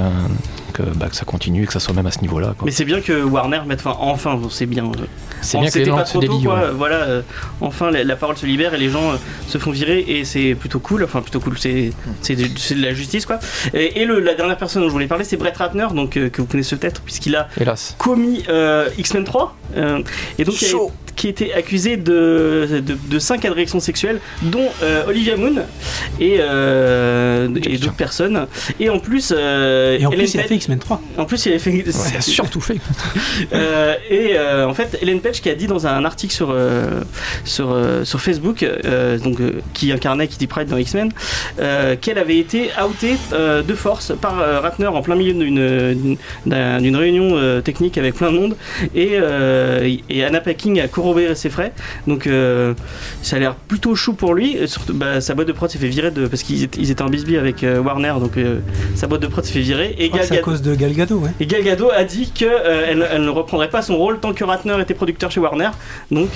[0.75, 2.53] que, bah, que ça continue, et que ça soit même à ce niveau-là.
[2.57, 2.65] quoi.
[2.65, 4.85] Mais c'est bien que Warner mette fin, enfin, c'est bien.
[4.85, 5.05] euh,
[5.41, 6.43] C'est bien que les c'était pas langues se trop tôt, délient.
[6.45, 6.55] quoi.
[6.55, 6.65] ouais.
[6.75, 7.21] Voilà, euh,
[7.61, 9.15] enfin la, la parole se libère et les gens euh,
[9.47, 11.03] se font virer et c'est plutôt cool.
[11.03, 13.39] Enfin, plutôt cool, c'est c'est de, c'est de la justice quoi.
[13.73, 16.29] Et, et le, la dernière personne dont je voulais parler, c'est Brett Ratner, donc euh,
[16.29, 17.95] que vous connaissez peut-être puisqu'il a Hélas.
[17.97, 19.99] commis euh, X-Men 3 euh,
[20.37, 20.77] et donc qui a-
[21.15, 25.55] qui était accusé de, de, de 5 agressions sexuelles, dont euh, Olivia Moon
[26.19, 28.47] et, euh, et d'autres personnes.
[28.81, 31.01] Et en plus, euh, Et en Ellen plus, il a Page- fait X-Men 3.
[31.17, 31.71] en plus, il avait fait.
[31.71, 32.77] Ouais, il a surtout fait.
[33.53, 37.01] Euh, et euh, en fait, Ellen Page qui a dit dans un article sur, euh,
[37.43, 41.11] sur, euh, sur Facebook, euh, donc, euh, qui incarnait Kitty Pryde dans X-Men,
[41.59, 46.17] euh, qu'elle avait été outée euh, de force par Ratner en plein milieu d'une, d'une,
[46.45, 48.55] d'un- d'une réunion euh, technique avec plein de monde.
[48.95, 51.73] Et, euh, et Anna Paquin a corroboré ses frais.
[52.07, 52.73] Donc euh,
[53.21, 54.55] ça a l'air plutôt chou pour lui.
[54.57, 56.91] Et surtout, bah, sa boîte de prod s'est fait virer de, parce qu'ils étaient, ils
[56.91, 58.13] étaient en bisbee avec euh, Warner.
[58.19, 58.59] Donc euh,
[58.95, 59.95] sa boîte de prod s'est fait virer.
[59.99, 61.31] Et que Gal Gadot- cause de Gal Gadot, ouais.
[61.39, 62.51] et Gal Gadot a dit qu'elle
[62.87, 65.69] elle, elle ne reprendrait pas son rôle tant que Ratner était producteur chez Warner.
[66.11, 66.29] Donc,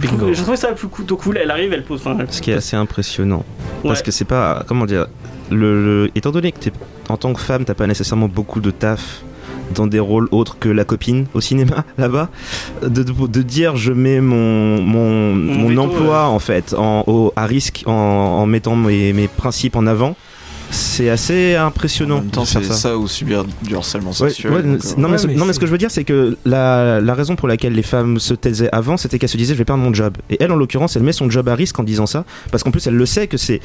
[0.00, 0.32] je Bingo.
[0.34, 1.38] je trouvais ça plutôt cool.
[1.38, 2.00] Elle arrive, elle pose.
[2.04, 3.44] Enfin, elle- Ce qui est assez impressionnant.
[3.82, 4.64] Parce que c'est pas.
[4.66, 5.06] Comment dire
[5.50, 6.72] le, le- Étant donné que t'es-
[7.08, 9.22] en tant que femme, t'as pas nécessairement beaucoup de taf
[9.74, 12.28] dans des rôles autres que la copine au cinéma là-bas,
[12.82, 17.32] de, de, de dire je mets mon, mon, mon veto, emploi en fait en, au-
[17.36, 20.14] à risque en, en mettant mes, mes principes en avant,
[20.70, 22.16] c'est assez impressionnant.
[22.18, 22.96] En même temps, de faire c'est ça.
[22.96, 24.52] ou subir du harcèlement sexuel.
[24.52, 25.70] ouais, donc, c'est- euh, non, mais, Ouais, ce- mais non, mais c'est- ce que je
[25.72, 29.18] veux dire, c'est que la, la raison pour laquelle les femmes se taisaient avant, c'était
[29.18, 30.14] qu'elles se disaient je vais perdre mon job.
[30.30, 32.70] Et elle, en l'occurrence, elle met son job à risque en disant ça, parce qu'en
[32.70, 33.60] plus, elle le sait que c'est,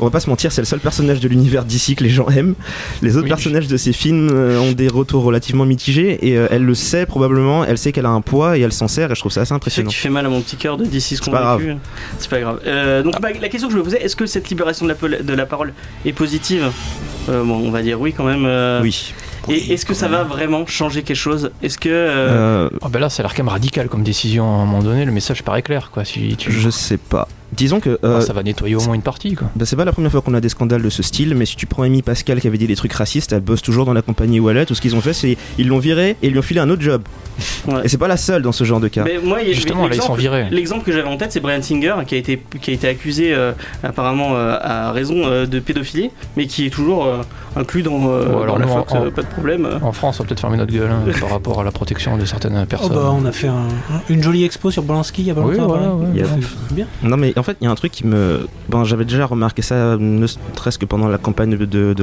[0.00, 2.28] on va pas se mentir, c'est le seul personnage de l'univers d'ici que les gens
[2.28, 2.54] aiment.
[3.02, 3.28] Les autres Oui.
[3.28, 7.06] personnages de ces films euh, ont des retours relativement mitigés, et euh, elle le sait
[7.06, 9.42] probablement, elle sait qu'elle a un poids et elle s'en sert, et je trouve ça
[9.42, 9.90] assez impressionnant.
[9.90, 11.74] tu fais mal à mon petit cœur de D6 C'est pas convaincu.
[12.18, 12.60] C'est pas grave.
[12.66, 15.22] Euh, donc, bah, la question que je me posais, est-ce que cette libération de la,
[15.22, 15.72] de la parole
[16.04, 18.44] est positive Euh, Bon, on va dire oui quand même.
[18.46, 19.12] euh, Oui.
[19.48, 21.50] Et est-ce que ça va vraiment changer quelque chose?
[21.62, 21.88] Est-ce que.
[21.88, 24.64] euh, Euh, Ah ben là, ça a l'air quand même radical comme décision à un
[24.64, 25.04] moment donné.
[25.04, 26.04] Le message paraît clair, quoi.
[26.04, 26.50] Si tu...
[26.52, 27.28] je sais pas.
[27.56, 29.48] Disons que euh, Ah, ça va nettoyer au moins une partie, quoi.
[29.56, 31.56] bah, c'est pas la première fois qu'on a des scandales de ce style, mais si
[31.56, 34.02] tu prends Amy Pascal qui avait dit des trucs racistes, elle bosse toujours dans la
[34.02, 34.66] compagnie Wallet.
[34.66, 36.70] Tout ce qu'ils ont fait, c'est ils l'ont viré et ils lui ont filé un
[36.70, 37.02] autre job.
[37.66, 37.82] Ouais.
[37.84, 39.02] Et c'est pas la seule dans ce genre de cas.
[39.04, 40.46] Mais moi, il y a- Justement, là, ils sont virés.
[40.52, 43.34] L'exemple que j'avais en tête, c'est Brian Singer, qui a été, qui a été accusé
[43.34, 47.22] euh, apparemment euh, à raison euh, de pédophilie, mais qui est toujours euh,
[47.56, 49.68] inclus dans, euh, Ou alors dans la Fox, en- euh, pas de problème.
[49.82, 52.24] En France, on va peut-être fermer notre gueule hein, par rapport à la protection de
[52.24, 52.94] certaines Oh personnes.
[52.94, 53.66] bah, on a fait un-
[54.08, 55.66] une jolie expo sur Polanski il y a pas Oui, longtemps.
[55.66, 56.10] voilà, voilà.
[56.12, 56.16] ouais.
[56.16, 56.26] Yeah.
[56.68, 56.86] C'est bien.
[57.02, 58.46] Non mais en fait il y a un truc qui me...
[58.68, 61.94] Bon j'avais déjà remarqué ça ne serait-ce que pendant la campagne de,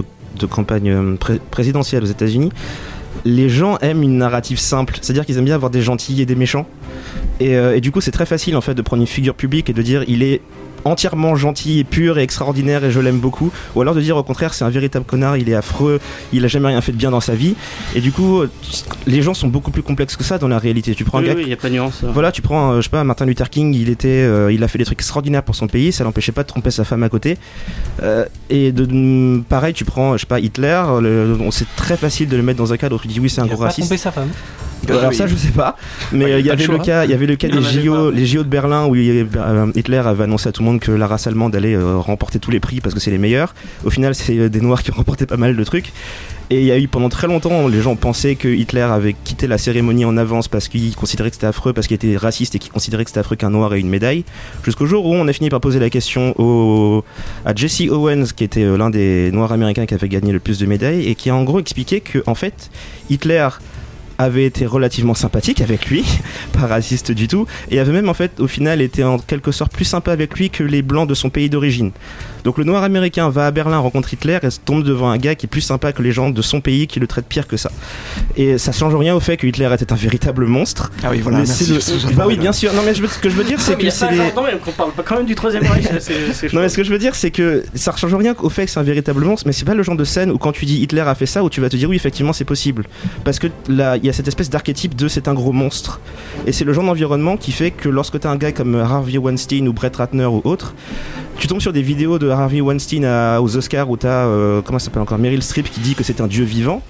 [0.49, 2.51] campagne euh, pré- présidentielle aux états unis
[3.25, 6.35] Les gens aiment une narrative simple, c'est-à-dire qu'ils aiment bien avoir des gentils et des
[6.35, 6.65] méchants.
[7.39, 9.69] Et, euh, et du coup c'est très facile en fait de prendre une figure publique
[9.69, 10.41] et de dire il est
[10.85, 14.23] entièrement gentil et pur et extraordinaire et je l'aime beaucoup ou alors de dire au
[14.23, 15.99] contraire c'est un véritable connard il est affreux
[16.33, 17.55] il a jamais rien fait de bien dans sa vie
[17.95, 18.41] et du coup
[19.07, 21.33] les gens sont beaucoup plus complexes que ça dans la réalité tu prends un gars
[21.35, 22.03] oui, il n'y a pas de nuance.
[22.03, 24.67] voilà, tu prends, euh, je sais pas, Martin Luther King, il était, euh, il a
[24.67, 27.09] fait des trucs extraordinaires pour son pays, ça l'empêchait pas de tromper sa femme à
[27.09, 27.37] côté.
[28.01, 31.97] Euh, et de, mm, pareil, tu prends, je sais pas, Hitler, le- on- c'est très
[31.97, 33.53] facile de le mettre dans un cadre où tu dis oui, c'est un Il a
[33.53, 33.87] gros pas raciste.
[33.87, 34.29] trompé sa femme.
[34.89, 35.77] Alors ça, je sais pas.
[36.11, 37.47] Mais Ouais, euh, il y pas le avait le cas, il y avait le cas
[37.47, 40.79] des JO, les JO de Berlin où euh, Hitler avait annoncé à tout le monde
[40.79, 43.53] que la race allemande allait euh, remporter tous les prix parce que c'est les meilleurs.
[43.83, 45.91] Au final, c'est des noirs qui ont remporté pas mal de trucs.
[46.49, 49.47] Et il y a eu pendant très longtemps, les gens pensaient que Hitler avait quitté
[49.47, 52.59] la cérémonie en avance parce qu'il considérait que c'était affreux, parce qu'il était raciste et
[52.59, 54.23] qu'il considérait que c'était affreux qu'un noir ait une médaille.
[54.63, 57.03] Jusqu'au jour où on a fini par poser la question au,
[57.45, 60.65] à Jesse Owens, qui était l'un des noirs américains qui avait gagné le plus de
[60.65, 62.69] médailles, et qui a en gros expliqué que, en fait,
[63.09, 63.47] Hitler
[64.17, 66.05] avait été relativement sympathique avec lui,
[66.53, 69.71] pas raciste du tout, et avait même en fait au final été en quelque sorte
[69.71, 71.91] plus sympa avec lui que les blancs de son pays d'origine.
[72.43, 75.35] Donc le noir américain va à Berlin, rencontre Hitler et se tombe devant un gars
[75.35, 77.57] qui est plus sympa que les gens de son pays qui le traitent pire que
[77.57, 77.71] ça.
[78.35, 80.91] Et ça change rien au fait que Hitler était un véritable monstre.
[81.03, 81.39] Ah oui, voilà.
[81.39, 82.13] mais merci, le-.
[82.15, 82.73] Bah oui, bien sûr.
[82.73, 84.91] Non mais je veux- ce que je veux dire c'est que a c'est qu'on parle
[84.91, 85.85] pas quand même du troisième Reich.
[86.53, 88.65] Non mais ce que je veux dire c'est que ça ne change rien au fait
[88.65, 90.65] que c'est un véritable monstre, mais c'est pas le genre de scène où quand tu
[90.65, 92.85] dis Hitler a fait ça où tu vas te dire oui effectivement c'est possible,
[93.23, 95.99] parce que là il y a cette espèce d'archétype de c'est un gros monstre,
[96.47, 99.17] et c'est le genre d'environnement qui fait que lorsque tu as un gars comme Harvey
[99.17, 100.73] Weinstein ou Brett Ratner ou autre,
[101.39, 104.27] tu tombes sur des vidéos de Harvey Weinstein à- aux Oscars où tu as
[104.65, 106.81] comment ça s'appelle encore Meryl Streep qui dit que c'est un dieu vivant.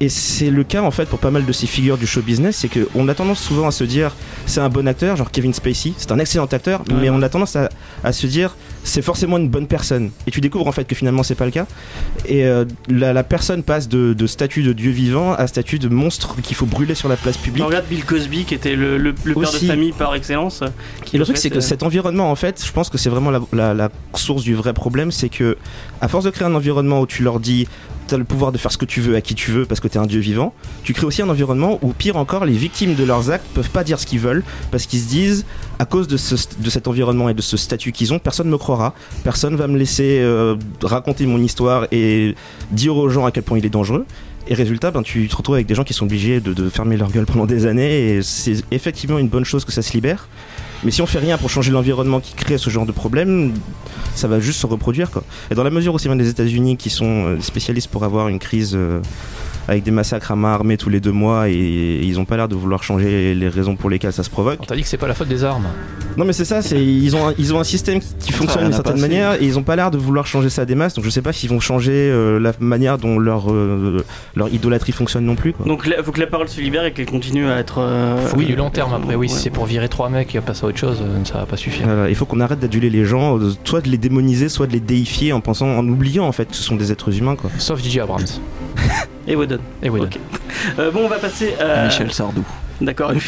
[0.00, 2.56] Et c'est le cas en fait pour pas mal de ces figures du show business,
[2.56, 5.92] c'est qu'on a tendance souvent à se dire c'est un bon acteur, genre Kevin Spacey,
[5.96, 6.96] c'est un excellent acteur, Ouais.
[7.02, 7.68] mais on a tendance à,
[8.02, 10.10] à se dire c'est forcément une bonne personne.
[10.26, 11.66] Et tu découvres en fait que finalement c'est pas le cas.
[12.26, 15.88] Et euh, la, la personne passe de, de statut de dieu vivant à statut de
[15.88, 17.62] monstre qu'il faut brûler sur la place publique.
[17.62, 19.66] On regarde Bill Cosby qui était le, le- le père Aussi.
[19.66, 20.62] de famille par excellence.
[21.04, 23.10] qui, Et le truc, c'est que euh, cet environnement, en fait, je pense que c'est
[23.10, 25.10] vraiment la, la- la source du vrai problème.
[25.12, 25.56] C'est que,
[26.00, 27.68] à force de créer un environnement où tu leur dis,
[28.18, 29.98] le pouvoir de faire ce que tu veux à qui tu veux parce que t'es
[29.98, 33.30] un dieu vivant, tu crées aussi un environnement où, pire encore, les victimes de leurs
[33.30, 35.44] actes peuvent pas dire ce qu'ils veulent parce qu'ils se disent,
[35.78, 38.58] à cause de, ce- de cet environnement et de ce statut qu'ils ont, personne me
[38.58, 38.94] croira,
[39.24, 42.34] personne va me laisser euh, raconter mon histoire et
[42.70, 44.06] dire aux gens à quel point il est dangereux.
[44.48, 47.10] Et résultat, ben, tu te retrouves avec des gens qui sont obligés de fermer leur
[47.12, 48.16] gueule pendant des années.
[48.16, 50.26] Et c'est effectivement une bonne chose que ça se libère.
[50.84, 53.54] Mais si on fait rien pour changer l'environnement qui crée ce genre de problème,
[54.14, 55.10] ça va juste se reproduire.
[55.50, 58.28] Et dans la mesure où c'est même des États-Unis qui sont euh, spécialistes pour avoir
[58.28, 59.00] une crise euh,
[59.68, 62.48] avec des massacres à main armée tous les deux mois et, ils ont pas l'air
[62.48, 64.58] de vouloir changer les raisons pour lesquelles ça se provoque.
[64.60, 65.66] On t'a dit que c'est pas la faute des armes.
[66.16, 68.64] Non mais c'est ça, c'est ils ont un, ils ont un système qui, qui fonctionne
[68.64, 69.08] d'une certaine passer.
[69.08, 70.94] manière et ils ont pas l'air de vouloir changer ça des masses.
[70.94, 74.04] Donc je sais pas s'ils vont changer euh, la manière dont leur euh,
[74.36, 75.52] leur idolâtrie fonctionne non plus.
[75.52, 75.64] Quoi.
[75.66, 77.76] Donc il faut que la parole se libère et qu'elle continue à être.
[77.78, 79.32] euh, Oui, du long terme après, oui, ouais.
[79.34, 81.56] si c'est pour virer trois mecs et passer à autre chose, euh, ça va pas
[81.56, 81.86] suffire.
[81.86, 84.80] Voilà, il faut qu'on arrête d'aduler les gens, soit de les démoniser, soit de les
[84.80, 87.50] déifier en pensant, en oubliant en fait que ce sont des êtres humains quoi.
[87.58, 88.24] Sauf DJ Abrams.
[89.26, 89.58] Et Whedon.
[89.82, 90.08] Et Whedon.
[90.78, 91.84] Euh, bon, on va passer à.
[91.86, 92.44] Michel Sardou.
[92.80, 93.12] D'accord.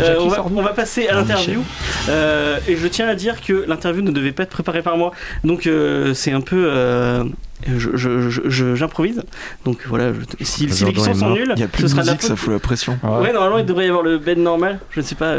[0.00, 0.58] Euh, on, va, Sardou.
[0.58, 1.62] on va passer à Ah, l'interview.
[2.08, 5.12] Euh, et je tiens à dire que l'interview ne devait pas être préparée par moi.
[5.44, 6.66] Donc euh, c'est un peu.
[6.68, 7.24] euh,
[7.66, 9.22] je- je- je- je- J'improvise.
[9.64, 11.86] Donc voilà, je- si, si les questions est sont nulles, Il y a plus ce
[11.86, 12.98] de sera la ça fout la pression.
[13.02, 13.18] Ouais.
[13.26, 14.80] Ouais, normalement il devrait y avoir le bed normal.
[14.90, 15.34] Je ne sais pas.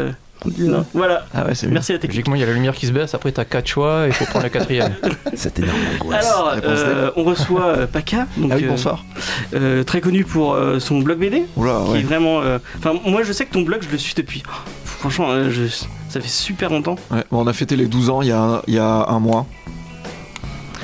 [0.58, 0.84] Non.
[0.94, 1.26] Voilà.
[1.34, 1.74] Ah ouais, c'est bien.
[1.74, 2.16] Merci à la technique.
[2.18, 4.12] Logiquement, il y a la lumière qui se baisse, après t'as quatre choix et il
[4.12, 4.94] faut prendre le quatrième.
[5.34, 6.26] Cette énorme angoisse.
[6.26, 9.04] Alors, euh, on reçoit euh, Paca, donc, Ah oui, euh, bonsoir.
[9.54, 12.40] euh, très connu pour euh, son blog BD, Oula, qui est vraiment.
[12.42, 14.42] euh, Enfin, moi je sais que ton blog, je le suis depuis.
[14.48, 14.50] oh,
[14.84, 16.96] franchement, euh, je- ça fait super longtemps.
[17.10, 19.18] Ouais, bon, on a fêté les 12 ans il y a, il y a un
[19.20, 19.46] mois.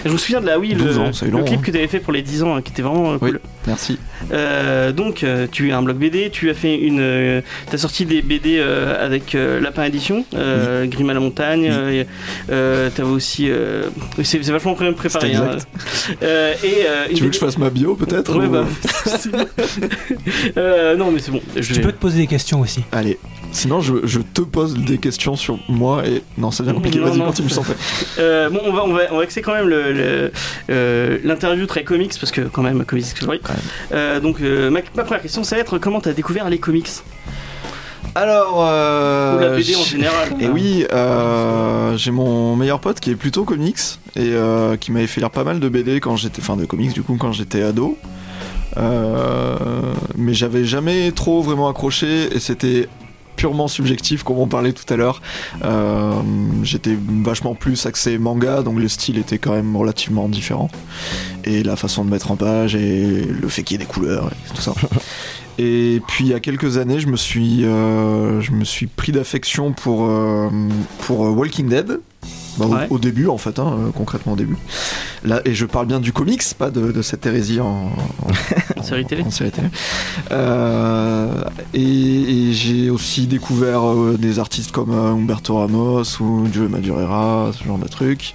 [0.04, 1.62] Je me souviens de la oui, le, 12 ans, le long, clip hein.
[1.64, 3.32] que tu avais fait pour les 10 ans, euh, qui était vraiment euh, Oui.
[3.66, 3.98] Merci.
[4.32, 7.00] Euh, donc, euh, tu es un blog BD, tu as fait une.
[7.00, 11.68] euh, t'as sorti des BD euh, avec euh, Lapin Édition, euh, Grim à la montagne.
[11.70, 12.04] euh,
[12.50, 13.46] euh, T'avais aussi.
[13.50, 13.84] euh,
[14.18, 15.30] oui, c'est c'est vachement pré- préparé.
[15.32, 15.52] C'est hein.
[15.54, 15.68] exact.
[16.22, 18.66] Euh, et, euh, une Tu veux que je fasse ma bio peut-être Ouais, ou- bah.
[20.56, 21.40] euh, non, mais c'est bon.
[21.56, 22.82] Je Tu vais- peux te poser des questions aussi.
[22.92, 23.18] Allez.
[23.52, 26.22] Sinon, je, je te pose des questions sur moi et.
[26.36, 26.98] Non, ça devient compliqué.
[26.98, 27.74] Non, Vas-y, continue, prie.
[28.18, 30.32] Euh, bon, on va, on va, on va axer quand même le- le,
[30.70, 33.40] euh, l'interview très comics parce que quand même comics Discovery.
[33.92, 36.90] Euh, donc euh, ma, ma première question, ça va être comment t'as découvert les comics
[38.14, 38.56] Alors.
[38.66, 40.28] Euh, ou la BD en général.
[40.40, 43.78] Et oui, euh, j'ai mon meilleur pote qui est plutôt comics
[44.16, 46.92] et euh, qui m'avait fait lire pas mal de BD quand j'étais, enfin de comics
[46.92, 47.98] du coup quand j'étais ado.
[48.76, 49.56] Euh,
[50.16, 52.88] mais j'avais jamais trop vraiment accroché et c'était
[53.36, 55.20] purement subjectif comme on parlait tout à l'heure.
[55.64, 56.12] Euh,
[56.62, 60.70] j'étais vachement plus axé manga donc le style était quand même relativement différent
[61.44, 64.28] et la façon de mettre en page et le fait qu'il y ait des couleurs
[64.32, 64.72] et tout ça.
[65.56, 69.12] Et puis il y a quelques années, je me suis, euh, je me suis pris
[69.12, 70.48] d'affection pour, euh,
[71.06, 72.00] pour euh, Walking Dead.
[72.58, 72.86] Bah, au- Ouais.
[72.90, 74.56] au, début, en fait, hein, euh, concrètement au début.
[75.24, 77.66] Là, et je parle bien du comics, pas de, de cette hérésie en,
[78.22, 78.28] En
[78.84, 79.68] série télé en série télé.
[80.30, 81.80] Euh, et
[82.48, 87.64] et j'ai aussi découvert euh, des artistes comme euh, Humberto Ramos ou Joe Madureira, ce
[87.64, 88.34] genre de trucs.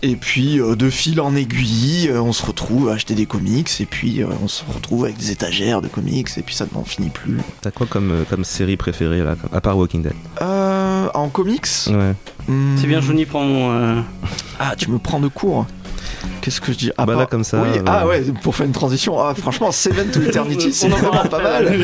[0.00, 3.68] Et puis euh, de fil en aiguille, euh, on se retrouve à acheter des comics
[3.80, 6.84] et puis euh, on se retrouve avec des étagères de comics et puis ça n'en
[6.84, 7.38] finit plus.
[7.62, 10.12] T'as quoi comme, euh, comme série préférée là, à part Walking Dead?
[10.40, 11.66] Euh, en comics?
[11.88, 12.14] Ouais.
[12.46, 13.72] hmm, C'est bien, Johnny prend mon.
[13.72, 14.00] euh,
[14.60, 15.66] Ah, tu me prends de court.
[16.40, 16.90] Qu'est-ce que je dis?
[16.96, 17.82] Ah, Bah pas- là, comme ça, Oui, ouais.
[17.86, 19.18] ah ouais, pour faire une transition.
[19.20, 21.78] Ah, franchement, Seven to Eternity, c'est vraiment pas mal.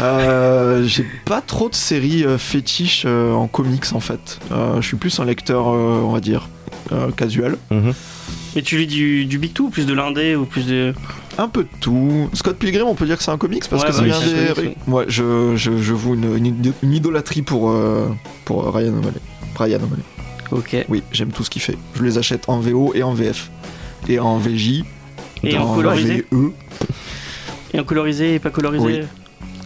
[0.00, 4.38] Euh, j'ai pas trop de séries euh, fétiches euh, en comics en fait.
[4.52, 6.48] Euh, je suis plus un lecteur, euh, on va dire,
[6.92, 7.56] euh, casual.
[7.70, 7.92] Mhm.
[8.54, 10.94] Mais tu lis du, du Big Two ou plus de l'indé ou plus de.
[11.38, 12.28] Un peu de tout.
[12.34, 14.44] Scott Pilgrim, on peut dire que c'est un comics parce Ouais, que bah c'est oui,
[14.44, 14.76] bien des.
[14.86, 18.08] Ouais, je, je, je voue une, une, une idolâtrie pour, euh,
[18.44, 19.20] pour Ryan O'Malley.
[19.54, 20.02] Brian O'Malley.
[20.52, 20.76] Ok.
[20.88, 21.76] Oui, j'aime tout ce qu'il fait.
[21.94, 23.50] Je les achète en VO et en VF.
[24.08, 24.84] Et en VJ.
[25.42, 26.52] Et en colorisé VE.
[27.74, 29.04] Et en colorisé et pas colorisé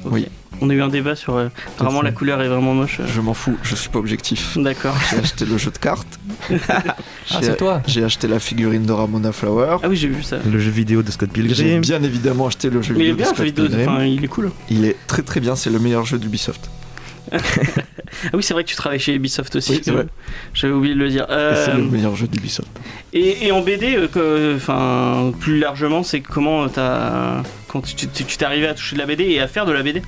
[0.05, 0.27] Oui.
[0.63, 1.37] On a eu un débat sur.
[1.37, 3.01] euh, apparemment, la couleur est vraiment moche.
[3.07, 4.57] Je m'en fous, je suis pas objectif.
[4.57, 4.95] D'accord.
[5.11, 6.19] J'ai acheté le jeu de cartes.
[7.29, 9.79] Ah, J'ai- c'est toi J'ai acheté la figurine de Ramona Flower.
[9.83, 10.37] Ah oui, j'ai vu ça.
[10.51, 11.81] Le jeu vidéo de Scott J'ai Pilgrim.
[11.81, 13.17] bien évidemment acheté le jeu Mais il est vidéo.
[13.17, 13.81] bien, de ce Scott vidéo.
[13.91, 14.53] Enfin, il est cool.
[14.71, 16.71] Il est très très bien, c'est le meilleur jeu d'Ubisoft.
[17.33, 17.39] Ah
[18.35, 19.81] oui, c'est vrai que tu travailles chez Ubisoft aussi.
[19.89, 19.95] Oui.
[20.55, 21.27] J'avais oublié de le dire.
[21.29, 22.69] Euh, c'est le meilleur jeu d'Ubisoft.
[23.13, 27.43] et, et en BD, euh, enfin, plus largement, c'est comment t'as.
[27.69, 30.03] Quand tu t'es arrivé à toucher de la BD et à faire de la BD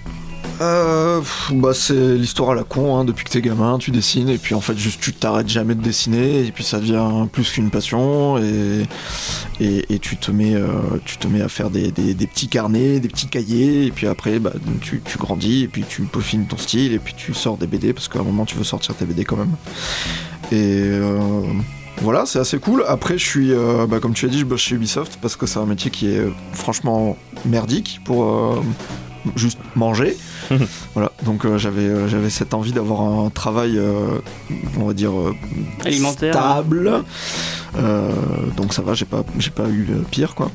[0.60, 1.20] Euh,
[1.52, 3.04] bah c'est l'histoire à la con, hein.
[3.04, 5.82] depuis que t'es gamin, tu dessines et puis en fait juste tu t'arrêtes jamais de
[5.82, 10.66] dessiner et puis ça devient plus qu'une passion et, tu, te mets, euh,
[11.04, 14.52] tu te mets à faire des, petits carnets, des petits cahiers et puis après bah,
[14.80, 18.08] tu, grandis et puis tu peaufines ton style et puis tu sors des BD parce
[18.08, 19.54] qu'à un moment tu veux sortir tes BD quand même.
[20.50, 21.42] Et euh,
[22.00, 22.84] voilà, c'est assez cool.
[22.86, 25.46] Après, je suis, euh, bah, comme tu as dit, je bosse chez Ubisoft parce que
[25.46, 28.62] c'est un métier qui est euh, franchement merdique pour
[29.36, 30.16] juste manger.
[30.94, 34.18] voilà, donc euh, j'avais euh, j'avais cette envie d'avoir un travail, euh,
[34.78, 35.12] on va dire
[35.84, 36.32] Alimentaire.
[36.34, 37.04] stable.
[38.56, 40.50] Donc ça va, j'ai pas j'ai pas eu pire quoi.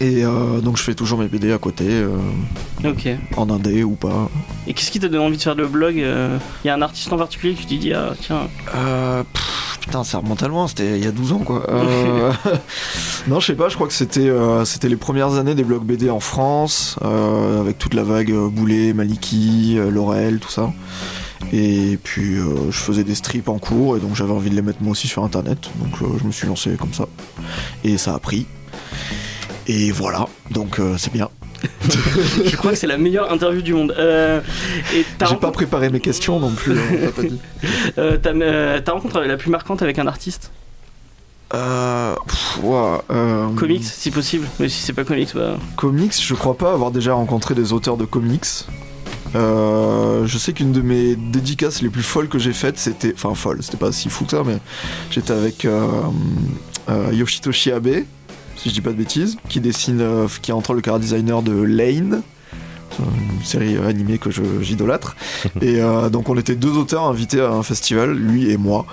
[0.00, 2.08] Et euh, donc je fais toujours mes BD à côté, euh,
[2.84, 3.08] Ok.
[3.36, 4.28] en indé ou pas.
[4.68, 7.12] Et qu'est-ce qui t'a donné envie de faire le blog Il y a un artiste
[7.12, 8.42] en particulier que tu t'es dit, ah tiens,
[8.76, 9.57] Euh, pff,
[9.88, 11.64] putain, ça remonte à loin, c'était il y a 12 ans quoi.
[11.70, 12.30] Euh,
[13.26, 15.82] non, je sais pas, je crois que c'était euh, c'était les premières années des blogs
[15.82, 20.70] BD en France, euh, avec toute la vague Boulet, Maliki, Laurel, tout ça.
[21.54, 24.82] Et puis je faisais des strips en cours et donc j'avais envie de les mettre
[24.82, 25.70] moi aussi sur internet.
[25.76, 27.06] Donc je me suis lancé comme ça.
[27.82, 28.46] Et ça a pris.
[29.68, 31.30] Et voilà, donc c'est bien.
[32.44, 33.94] Je crois que c'est la meilleure interview du monde.
[33.98, 34.40] Euh,
[34.94, 36.74] et J'ai pas préparé mes questions non plus.
[36.74, 37.22] t'a
[37.98, 40.50] euh, ta, euh, ta rencontre la plus marquante avec un artiste
[41.54, 42.60] Euh, pff,
[43.56, 44.46] Comics, si possible.
[44.60, 45.56] Mais si c'est pas comics, bah.
[45.76, 48.44] Comics, je crois pas avoir déjà rencontré des auteurs de comics.
[49.34, 53.12] Euh, je sais qu'une de mes dédicaces les plus folles que j'ai faites, c'était.
[53.14, 54.58] Enfin, folle, c'était pas si fou que ça, mais
[55.10, 55.86] j'étais avec euh,
[56.88, 58.04] euh, Yoshitoshi Abe,
[58.58, 60.00] si je dis pas de bêtises, qui dessine.
[60.00, 62.22] euh, qui est entre le car designer de Lane.
[62.98, 65.14] une série euh, animée que j'idolâtre.
[65.62, 68.84] et euh, donc on était deux auteurs invités à un festival, lui et moi.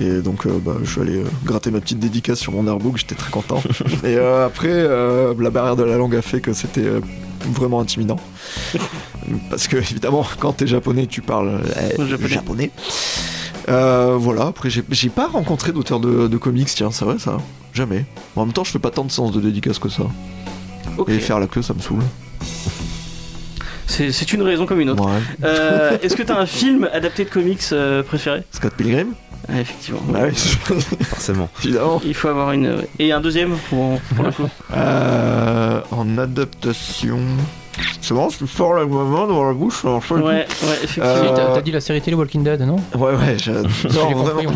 [0.00, 2.98] Et donc euh, bah, je suis allé euh, gratter ma petite dédicace sur mon airbook,
[2.98, 3.62] j'étais très content.
[4.04, 7.00] et euh, après, euh, la barrière de la langue a fait que c'était euh,
[7.52, 8.20] vraiment intimidant.
[9.50, 11.48] Parce que évidemment, quand t'es japonais, tu parles
[11.98, 12.28] euh, Japonais.
[12.28, 12.70] japonais.
[13.70, 17.38] Euh, voilà, après j'ai j'ai pas rencontré d'auteur de, de comics, tiens, c'est vrai ça
[17.74, 18.04] Jamais.
[18.36, 20.04] En même temps, je fais pas tant de sens de dédicace que ça.
[21.08, 22.02] Et faire la queue, ça me saoule.
[23.86, 25.04] C'est c'est une raison comme une autre.
[25.04, 25.20] Ouais.
[25.44, 28.42] Euh, Est-ce que t'as un film adapté de comics euh, préféré?
[28.50, 29.08] Scott Pilgrim
[29.48, 30.00] Ah, Effectivement.
[30.08, 30.34] Bah oui,
[31.04, 31.48] Forcément.
[31.64, 32.00] évidemment.
[32.04, 32.82] Il faut avoir une.
[32.98, 34.48] Et un deuxième pour, pour le coup.
[34.74, 37.18] Euh, en adaptation.
[38.00, 39.84] C'est bon, je suis fort là, moment dans la bouche.
[39.84, 40.46] alors je Ouais, ouais,
[40.82, 41.08] effectivement.
[41.08, 42.76] Euh, T'as dit la série télé Walking Dead, non?
[42.96, 44.52] Ouais, ouais, j'adore vraiment.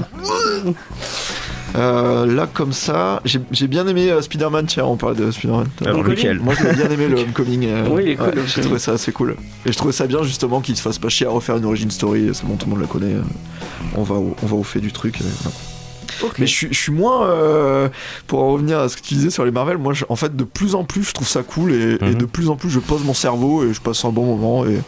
[1.77, 4.67] Euh, là, comme ça, j'ai bien aimé euh, Spider-Man.
[4.67, 5.67] Tiens, on parlait de Spider-Man.
[5.85, 7.67] Alors, lequel Moi, j'ai bien aimé le Homecoming.
[7.67, 9.37] euh, Oui, il est cool, ouais, J'ai trouvé ça assez cool.
[9.67, 11.91] Et je trouvais ça bien, justement, qu'il se fasse pas chier à refaire une origin
[11.91, 12.31] story.
[12.33, 13.15] C'est bon, tout le monde la connaît.
[13.15, 13.23] euh,
[13.97, 15.21] On va au, on va au fait du truc.
[15.21, 15.25] euh,
[16.39, 17.27] Mais je suis, je suis moins.
[17.29, 17.89] euh,
[18.27, 20.35] pour en revenir à ce que tu disais sur les Marvel, moi, je- en fait,
[20.37, 22.15] de plus en plus, je trouve ça cool et, et Mhm.
[22.15, 24.79] de plus en plus, je pose mon cerveau et je passe un bon moment et,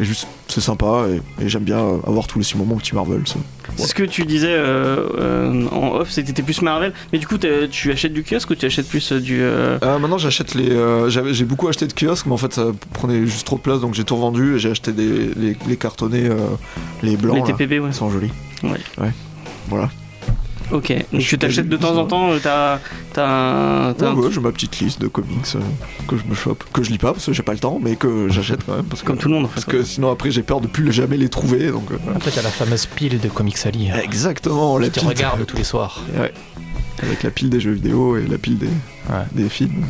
[0.00, 1.04] et juste, c'est sympa
[1.38, 3.22] et, et j'aime bien avoir tous les six moments petit Marvel.
[3.26, 6.92] C'est ce que tu disais euh, euh, en off, c'est que t'étais plus Marvel.
[7.12, 9.40] Mais du coup, tu achètes du kiosque ou tu achètes plus euh, du.
[9.42, 10.70] euh, Euh, maintenant, j'achète les.
[10.70, 13.60] euh, j'avais- j'ai beaucoup acheté de kiosques, mais en fait, ça prenait juste trop de
[13.62, 16.36] place, donc j'ai tout revendu et j'ai acheté des, les, les cartonnés, euh,
[17.02, 17.34] les blancs.
[17.36, 17.46] les là.
[17.58, 17.90] TPB, ouais.
[17.90, 18.32] Ils sont jolis.
[18.62, 18.70] Ouais.
[18.98, 19.12] Ouais.
[19.68, 19.90] Voilà.
[20.70, 20.92] Ok.
[21.12, 22.78] Donc Je tu t'achètes de temps en temps, euh, t'as.
[23.14, 23.94] T'as un.
[23.94, 25.60] t'as Ouais, un- ouais, j'ai ma petite liste de comics euh,
[26.06, 27.96] que je me chope, que je lis pas parce que j'ai pas le temps, mais
[27.96, 28.84] que j'achète quand même.
[28.84, 29.54] Parce que, Comme tout le monde en fait.
[29.54, 31.90] Parce que sinon après j'ai peur de plus jamais les trouver donc.
[31.90, 31.96] euh.
[32.14, 33.96] Après, t'as la fameuse pile de comics à lire.
[33.96, 35.08] Exactement, la Qui te pile.
[35.08, 36.02] regarde tous les soirs.
[36.18, 36.32] Ouais.
[37.02, 39.24] Avec la pile des jeux vidéo et la pile des, Ouais.
[39.32, 39.84] des films.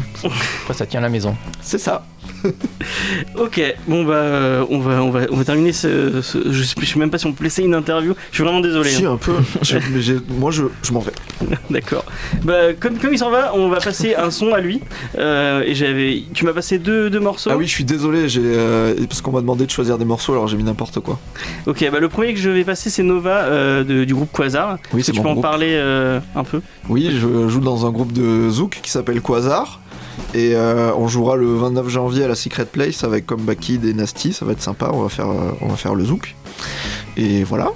[0.62, 1.34] Après, ça tient la maison.
[1.62, 2.04] C'est ça.
[3.38, 6.74] Ok, bon bah euh, on va on va on va terminer ce, ce- je, sais,
[6.80, 8.14] je sais même pas si on peut laisser une interview.
[8.30, 8.90] Je suis vraiment désolé.
[8.90, 9.12] Si hein.
[9.12, 9.32] un peu.
[9.62, 11.12] J'ai- mais moi je, je m'en vais.
[11.70, 12.04] D'accord.
[12.44, 14.80] Bah comme comme il s'en va, on va passer un son à lui.
[15.18, 17.50] Euh, et j'avais tu m'as passé deux, deux morceaux.
[17.52, 20.32] Ah oui, je suis désolé, j'ai euh, parce qu'on m'a demandé de choisir des morceaux
[20.32, 21.18] alors j'ai mis n'importe quoi.
[21.66, 23.48] Ok, bah le premier que je vais passer c'est Nova
[23.84, 24.78] de- du groupe Quasar.
[24.92, 25.42] Oui, c'est tu peux en groupe.
[25.42, 25.76] parler
[26.34, 26.60] un peu?
[26.88, 29.80] Oui, je joue dans un groupe de Zouk qui s'appelle Quasar.
[30.34, 33.94] Et euh, on jouera le 29 janvier à la Secret Place avec Comeback Kid et
[33.94, 36.34] Nasty, ça va être sympa, on va faire, euh, on va faire le Zouk.
[37.16, 37.72] Et voilà,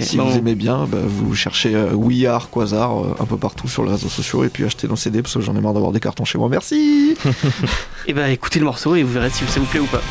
[0.00, 0.24] si bon.
[0.24, 3.84] vous aimez bien, bah, vous cherchez euh, We Are Quasar euh, un peu partout sur
[3.84, 6.00] les réseaux sociaux et puis achetez nos CD parce que j'en ai marre d'avoir des
[6.00, 6.48] cartons chez moi.
[6.48, 7.16] Merci
[8.06, 10.02] Et bah écoutez le morceau et vous verrez si ça vous plaît ou pas.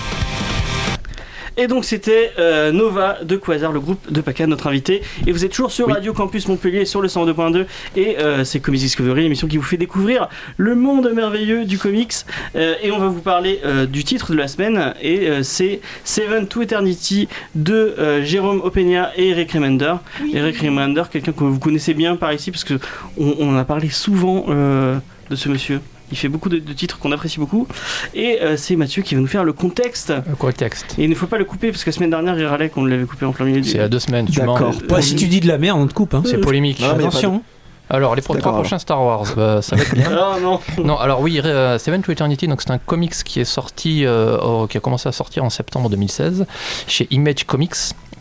[1.61, 5.01] Et donc c'était euh, Nova de Quasar, le groupe de PACA, notre invité.
[5.27, 5.93] Et vous êtes toujours sur Oui.
[5.93, 7.65] Radio Campus Montpellier sur le 102.2
[7.97, 12.13] et euh, c'est Comics Discovery, l'émission qui vous fait découvrir le monde merveilleux du comics.
[12.55, 15.81] Euh, et on va vous parler euh, du titre de la semaine et euh, c'est
[16.05, 19.95] Seven to Eternity de euh, Jérôme Opeña et Eric Remender.
[20.33, 22.75] Eric Remender, quelqu'un que vous connaissez bien par ici parce que
[23.19, 24.97] on, on en a parlé souvent euh,
[25.29, 25.81] de ce monsieur.
[26.11, 27.67] Il fait beaucoup de, de titres qu'on apprécie beaucoup.
[28.13, 30.11] Et euh, c'est Mathieu qui va nous faire le contexte.
[30.43, 32.45] Le texte Et il ne faut pas le couper parce que la semaine dernière, il
[32.45, 33.69] râlait qu'on l'avait coupé en plein milieu du.
[33.69, 34.25] C'est a deux semaines.
[34.27, 34.59] Tu D'accord.
[34.59, 34.93] mens.
[34.95, 36.13] Ouais, si tu dis de la merde, on te coupe.
[36.13, 36.23] Hein.
[36.25, 36.79] C'est polémique.
[36.79, 37.43] Non, pas Attention.
[37.91, 40.09] Alors, les trois prochains Star Wars, bah, ça va être bien.
[40.11, 43.45] Ah non Non, alors oui, euh, Seven to Eternity, donc c'est un comics qui est
[43.45, 46.45] sorti, euh, au- qui a commencé à sortir en septembre 2016
[46.85, 47.73] chez Image Comics,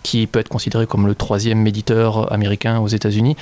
[0.08, 3.36] qui peut être considéré comme le troisième éditeur américain aux États-Unis.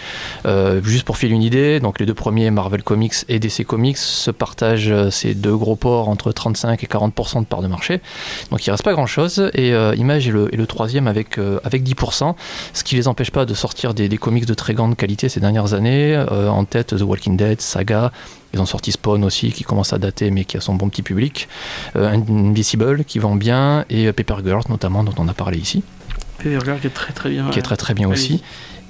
[0.46, 3.96] Euh, juste pour filer une idée, donc les deux premiers, Marvel Comics et DC Comics,
[3.96, 8.00] se partagent euh, ces deux gros ports entre 35 et 40% de part de marché.
[8.50, 9.48] Donc il reste pas grand-chose.
[9.54, 12.34] Et euh, Image est le, troisième avec, avec 10%,
[12.72, 15.72] ce qui les empêche pas de sortir des, comics de très grande qualité ces dernières
[15.74, 16.20] années.
[16.28, 18.10] En tête, The Walking Dead, Saga,
[18.52, 21.02] ils ont sorti Spawn aussi, qui commence à dater, mais qui a son bon petit
[21.02, 21.48] public.
[21.94, 25.84] Invisible, qui vend bien, et Paper Girls, notamment, dont on a parlé ici,
[26.40, 27.48] Qui est très très bien.
[27.50, 28.12] qui est très très bien Oui.
[28.14, 28.42] aussi.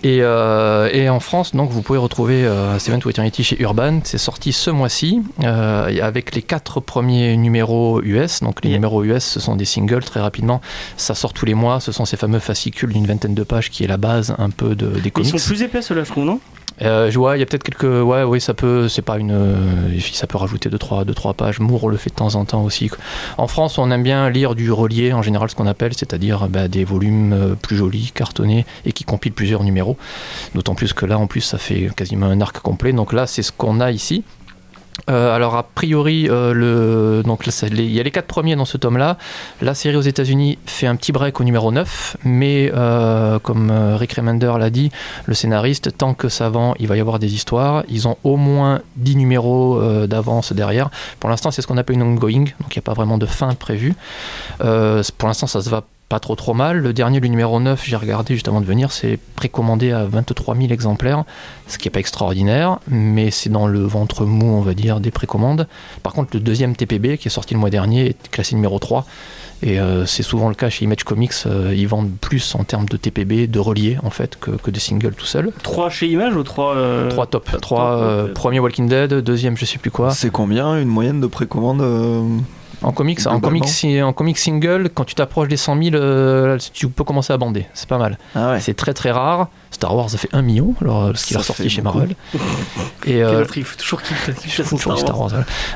[0.03, 4.01] Et, euh, et en France, donc, vous pouvez retrouver euh, Seven to Eternity chez Urban.
[4.05, 8.41] C'est sorti ce mois-ci, euh, avec les quatre premiers numéros US.
[8.41, 8.79] Donc, les Yeah.
[8.79, 10.61] numéros US, ce sont des singles très rapidement.
[10.99, 11.81] Ça sort tous les mois.
[11.81, 14.75] Ce sont ces fameux fascicules d'une vingtaine de pages, qui est la base un peu
[14.77, 15.41] de, des Ils comics.
[15.41, 16.41] sont plus épais ceux-là, je trouve, non?
[16.83, 17.85] Euh, vois, il y a peut-être quelques.
[17.85, 18.89] Ouais, oui, ça peut.
[18.89, 19.33] C'est pas une.
[19.33, 21.59] euh, Ça peut rajouter 2-3 deux, trois, deux, trois pages.
[21.61, 22.91] Moore le fait de temps en temps aussi.
[23.39, 26.69] En France, on aime bien lire du relié, en général, ce qu'on appelle, c'est-à-dire bah,
[26.69, 29.97] des volumes euh, plus jolis, cartonnés, et qui compilent plusieurs numéros.
[30.55, 32.93] D'autant plus que là, en plus, ça fait quasiment un arc complet.
[32.93, 34.23] Donc là, c'est ce qu'on a ici.
[35.09, 39.17] Euh, alors a priori, euh, donc il y a les quatre premiers dans ce tome-là.
[39.61, 44.15] La série aux États-Unis fait un petit break au numéro 9, mais euh, comme Rick
[44.15, 44.91] Remender l'a dit,
[45.27, 47.85] le scénariste, tant que ça vend, il va y avoir des histoires.
[47.89, 50.91] Ils ont au moins 10 numéros d'avance derrière.
[51.21, 53.27] Pour l'instant, c'est ce qu'on appelle une ongoing, donc il n'y a pas vraiment de
[53.27, 53.95] fin prévue.
[54.59, 56.79] Pour l'instant, ça se va pas trop trop mal.
[56.79, 60.57] Le dernier, le numéro 9, j'ai regardé juste avant de venir, c'est précommandé à 23
[60.57, 61.25] 000 exemplaires,
[61.67, 65.11] ce qui n'est pas extraordinaire, mais c'est dans le ventre mou, on va dire, des
[65.11, 65.67] précommandes.
[66.03, 69.05] Par contre, le deuxième TPB, qui est sorti le mois dernier, est classé numéro 3.
[69.63, 72.87] Et euh, c'est souvent le cas chez Image Comics, euh, ils vendent plus en termes
[72.87, 75.51] de TPB, de reliés en fait, que, que des singles tout seuls.
[75.63, 77.11] 3 chez Image ou 3 euh...
[77.11, 77.49] 3 top.
[77.61, 80.11] 3 euh, premier Walking Dead, deuxième je sais plus quoi.
[80.11, 82.23] C'est combien une moyenne de précommande euh,
[82.83, 86.59] En comics, en comics, si- en comics single, quand tu t'approches des 100 000, euh,
[86.73, 87.67] tu peux commencer à bander.
[87.75, 88.19] C'est pas mal.
[88.35, 88.61] Ah ouais.
[88.61, 89.49] C'est très très rare.
[89.71, 91.83] Star Wars a fait 1 million, alors, ce qu'il Ça est ressorti chez.
[91.83, 92.15] Marvel.
[92.35, 92.37] Et
[93.05, 95.31] Quel euh, autre, il faut toujours toujours Star Star Wars.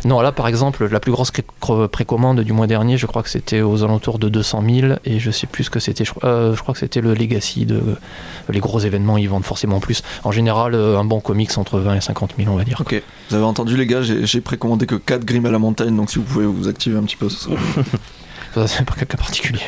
[0.05, 1.31] Non, là par exemple, la plus grosse
[1.91, 5.31] précommande du mois dernier, je crois que c'était aux alentours de 200 000, et je
[5.31, 6.05] sais plus ce que c'était.
[6.05, 7.81] Je, crois- euh, je crois que c'était le Legacy de
[8.49, 10.03] les gros événements, ils vendent forcément plus.
[10.25, 12.79] En général, euh, un bon comics entre 20 et 50 000, on va dire.
[12.81, 13.03] Ok.
[13.29, 16.11] Vous avez entendu les gars, j'ai j'ai précommandé que 4 Grimm à la montagne, donc
[16.11, 17.29] si vous pouvez vous activer un petit peu,
[18.67, 19.61] c'est pas quelqu'un particulier.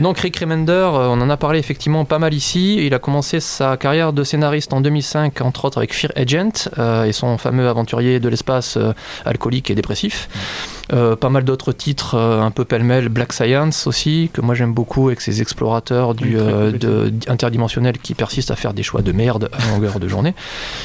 [0.00, 2.76] Donc Rick Remender, euh, on en a parlé effectivement pas mal ici.
[2.84, 7.04] Il a commencé sa carrière de scénariste en 2005, entre autres avec Fear Agent euh,
[7.04, 8.92] et son fameux aventurier de l'espace euh,
[9.24, 10.28] alcoolique et dépressif.
[10.92, 15.06] Euh, pas mal d'autres titres, un peu pêle-mêle, Black Science aussi, que moi j'aime beaucoup,
[15.08, 19.66] avec ses explorateurs du, de- interdimensionnels qui persistent à faire des choix de merde à
[19.72, 20.34] longueur de journée.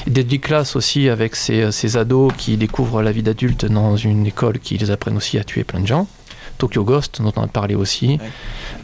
[0.08, 4.60] Deadly Class aussi, avec ces, ces ados qui découvrent la vie d'adulte dans une école
[4.60, 6.08] qui les apprennent aussi à tuer plein de gens.
[6.60, 8.20] Tokyo Ghost, dont on a parlé aussi,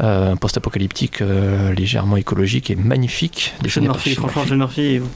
[0.02, 3.54] euh, un post-apocalyptique euh, légèrement écologique et magnifique.
[3.68, 4.46] Sean Murphy, Sean franchement.
[4.48, 5.10] Sean Murphy, vous,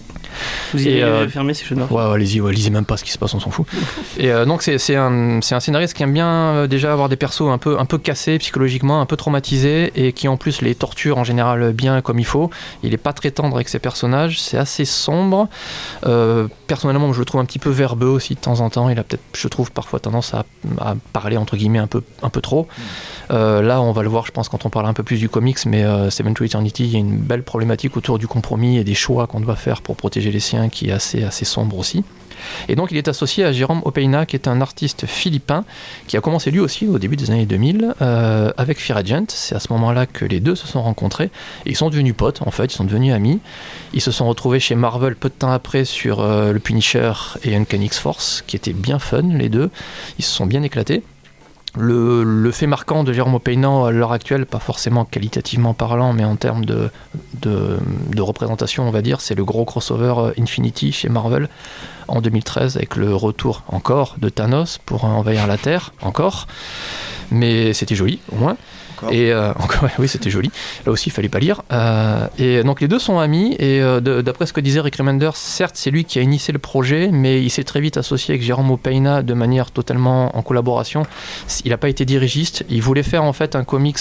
[0.73, 1.93] vous y avez euh, fermé, c'est Sean Murphy.
[1.93, 3.65] Ouais, allez-y, ouais, lisez même pas ce qui se passe, on s'en fout.
[4.19, 7.49] Et euh, donc, c'est un, un scénariste qui aime bien euh, déjà avoir des persos
[7.49, 11.17] un peu, un peu cassés psychologiquement, un peu traumatisés, et qui en plus les torture
[11.17, 12.49] en général bien comme il faut.
[12.83, 15.47] Il est pas très tendre avec ses personnages, c'est assez sombre.
[16.05, 18.89] Euh, personnellement, je le trouve un petit peu verbeux aussi de temps en temps.
[18.89, 20.45] Il a peut-être, je trouve, parfois tendance à,
[20.79, 22.67] à parler entre guillemets un peu, un peu trop.
[23.31, 25.29] Euh, là, on va le voir, je pense, quand on parle un peu plus du
[25.29, 28.77] comics, mais euh, Seven to Eternity, il y a une belle problématique autour du compromis
[28.77, 31.77] et des choix qu'on doit faire pour protéger les siens qui est assez, assez sombre
[31.77, 32.03] aussi.
[32.67, 35.65] Et donc il est associé à Jérôme Opeina, qui est un artiste philippin,
[36.07, 39.25] qui a commencé lui aussi au début des années 2000 euh, avec Fear Agent.
[39.29, 41.29] C'est à ce moment-là que les deux se sont rencontrés.
[41.65, 43.39] Et ils sont devenus potes, en fait, ils sont devenus amis.
[43.93, 47.85] Ils se sont retrouvés chez Marvel peu de temps après sur euh, Punisher et Uncanny
[47.85, 49.69] X-Force, qui étaient bien fun les deux.
[50.17, 51.03] Ils se sont bien éclatés.
[51.77, 56.35] Le, fait marquant de Jérôme Peinan à l'heure actuelle, pas forcément qualitativement parlant, mais en
[56.35, 56.91] termes de
[58.17, 61.47] représentation, on va dire, c'est le gros crossover euh, Infinity chez Marvel
[62.07, 66.47] en 2013 avec le retour encore de Thanos pour envahir la Terre, encore.
[67.31, 68.57] Mais c'était joli, au moins.
[69.11, 70.51] Et euh, encore, oui, c'était joli.
[70.85, 71.61] Là aussi, il fallait pas lire.
[71.71, 73.55] Euh, et donc les deux sont amis.
[73.59, 76.59] Et euh, d'après ce que disait Rick Remender, certes, c'est lui qui a initié le
[76.59, 81.03] projet, mais il s'est très vite associé avec Jérôme Opeina de manière totalement en collaboration.
[81.65, 82.65] Il n'a pas été dirigiste.
[82.69, 83.99] Il voulait faire en fait un comics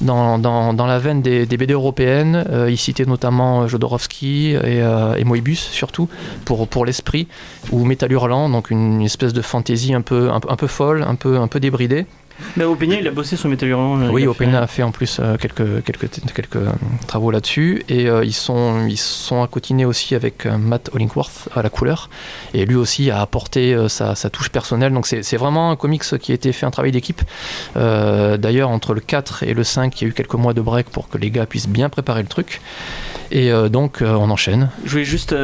[0.00, 2.44] dans, dans, dans la veine des, BD européennes.
[2.68, 4.78] Il citait notamment Jodorowsky et,
[5.18, 6.08] et Moebius surtout
[6.44, 7.28] pour, pour l'esprit
[7.72, 11.14] ou Metal Hurlant, donc une espèce de fantaisie un peu, un, un peu folle, un
[11.14, 12.06] peu, un peu débridée.
[12.56, 12.64] Mais
[12.98, 14.00] il a bossé sur Metal Hurlant.
[14.00, 16.70] euh, Oui, il a fait- a fait en plus euh, quelques, quelques, quelques euh,
[17.06, 17.82] travaux là-dessus.
[17.88, 22.08] Et euh, ils, sont, ils sont accotinés aussi avec Matt Hollingworth à la couleur.
[22.54, 24.92] Et lui aussi a apporté euh, sa, sa touche personnelle.
[24.92, 27.22] Donc c'est vraiment un comics qui a été fait un travail d'équipe.
[27.76, 30.60] Euh, D'ailleurs, entre le 4 et le 5, il y a eu quelques mois de
[30.60, 32.60] break pour que les gars puissent bien préparer le truc.
[33.32, 34.70] Et donc, on enchaîne.
[34.84, 35.34] Je voulais juste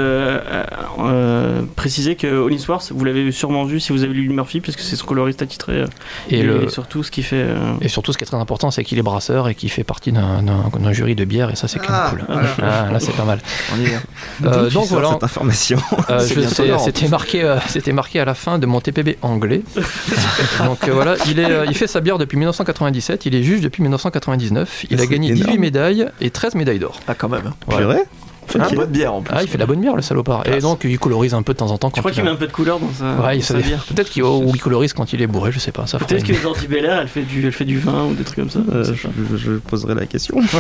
[1.77, 4.83] préciser que Hollis Wars, vous l'avez sûrement vu si vous avez lu Murphy, parce que
[4.83, 5.85] c'est son coloriste attitré.
[6.31, 7.37] Et, le, surtout ce qui fait.
[7.37, 9.85] euh, et surtout, ce qui est très important, c'est qu'il est brasseur et qu'il fait
[9.85, 11.51] partie d'un jury de bière.
[11.51, 12.25] Et ça, c'est quand même Ah, cool.
[12.27, 12.49] voilà.
[12.89, 13.41] Ah, là, c'est pas mal.
[13.75, 13.99] On y est.
[14.45, 15.11] Euh, donc voilà.
[15.13, 15.79] cette information.
[16.11, 16.19] Euh,
[16.85, 19.63] C'était marqué, euh, c'était marqué à la fin de mon TPB anglais.
[20.65, 23.61] Donc euh, voilà, il, est, euh, il fait sa bière depuis 1997, il est juge
[23.61, 24.87] depuis 1999.
[24.91, 25.61] Il a gagné 18 énorme.
[25.61, 27.01] médailles et 13 médailles d'or.
[27.07, 27.53] Ah, quand même.
[27.69, 27.77] Ouais.
[27.77, 28.03] Purée
[28.47, 28.75] Fait une Ah.
[28.75, 29.35] bonne bière en plus.
[29.37, 30.43] Ah, il fait de la bonne bière, le salopard.
[30.47, 30.63] Et Classe.
[30.63, 32.31] donc, il colorise un peu de temps en temps Je quand crois il qu'il met
[32.31, 33.85] un peu de couleur dans sa, Ouais, dans ça sa bière.
[33.85, 35.85] Peut-être qu'il ou il colorise quand il est bourré, je sais pas.
[35.85, 38.39] Peut-être une- que Gentil Belair, elle fait du, elle fait du vin ou des trucs
[38.41, 38.61] comme ça.
[38.73, 40.37] Euh, je je, je- je poserai la question.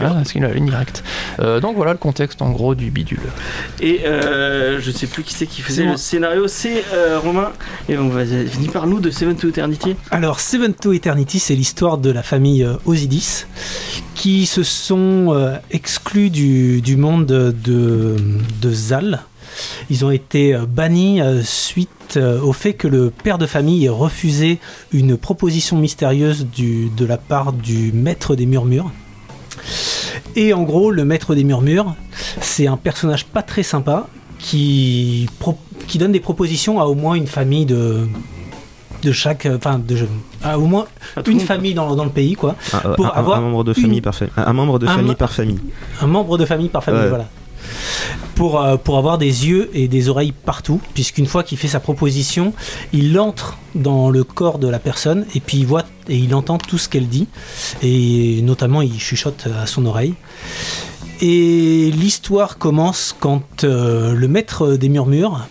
[0.00, 1.02] Ah, parce qu'il a ligne directe.
[1.40, 3.18] Euh, donc voilà le contexte en gros du bidule.
[3.80, 7.50] Et euh, je sais plus qui c'est qui faisait le scénario, c'est euh, Romain.
[7.88, 9.96] Et donc vas-y, finis par nous de Seven to Eternity.
[10.10, 13.44] Alors, Seven to Eternity, c'est l'histoire de la famille Osidis
[14.14, 19.20] qui se sont euh, exclus du, du monde de, Zal.
[19.90, 23.84] Ils ont été euh, bannis euh, suite euh, au fait que le père de famille
[23.84, 24.58] ait refusé
[24.92, 28.90] une proposition mystérieuse de la part du maître des murmures.
[30.36, 31.94] Et en gros, le maître des murmures,
[32.40, 34.08] c'est un personnage pas très sympa
[34.38, 35.28] qui
[35.94, 38.06] donne des propositions à au moins une famille de,
[39.04, 39.96] de chaque, enfin de
[40.42, 40.86] à au moins
[41.26, 42.56] une famille dans, dans le pays, quoi.
[42.72, 44.32] Un, euh, Pour un- avoir un membre de une- famille par famille.
[44.36, 45.60] Un membre de famille par famille.
[46.00, 47.08] Un membre de famille par famille, Ouais.
[47.08, 47.28] voilà.
[48.34, 51.80] Pour, euh, pour avoir des yeux et des oreilles partout, puisqu'une fois qu'il fait sa
[51.80, 52.52] proposition,
[52.92, 56.58] il entre dans le corps de la personne et puis il voit et il entend
[56.58, 57.26] tout ce qu'elle dit,
[57.82, 60.14] et notamment il chuchote à son oreille.
[61.20, 65.46] Et l'histoire commence quand euh, le maître des murmures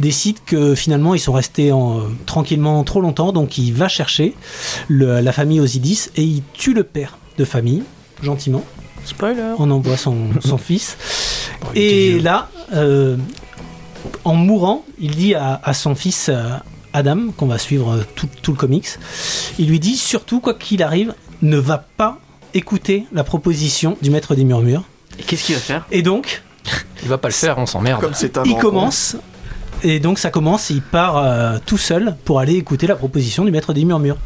[0.00, 4.34] décide que finalement ils sont restés en- tranquillement trop longtemps, donc il va chercher
[4.88, 7.82] le- la famille Osidis et il tue le père de famille,
[8.22, 8.64] gentiment
[9.04, 9.54] Spoiler.
[9.58, 10.96] on envoie son, son fils.
[11.62, 13.16] Oh, Et là, euh,
[14.24, 16.42] en mourant, il dit à, à son fils euh,
[16.92, 18.88] Adam, qu'on va suivre euh, tout, tout le comics,
[19.58, 22.18] il lui dit surtout, quoi qu'il arrive, ne va pas
[22.54, 24.84] écouter la proposition du maître des murmures.
[25.18, 25.86] Et Qu'est-ce qu'il va faire?
[25.90, 26.42] Et donc,
[27.02, 28.00] Il va pas le faire, on s'emmerde.
[28.00, 29.16] Comme c'est un il commence.
[29.82, 33.50] Et donc ça commence, il part euh, tout seul pour aller écouter la proposition du
[33.50, 34.16] maître des murmures.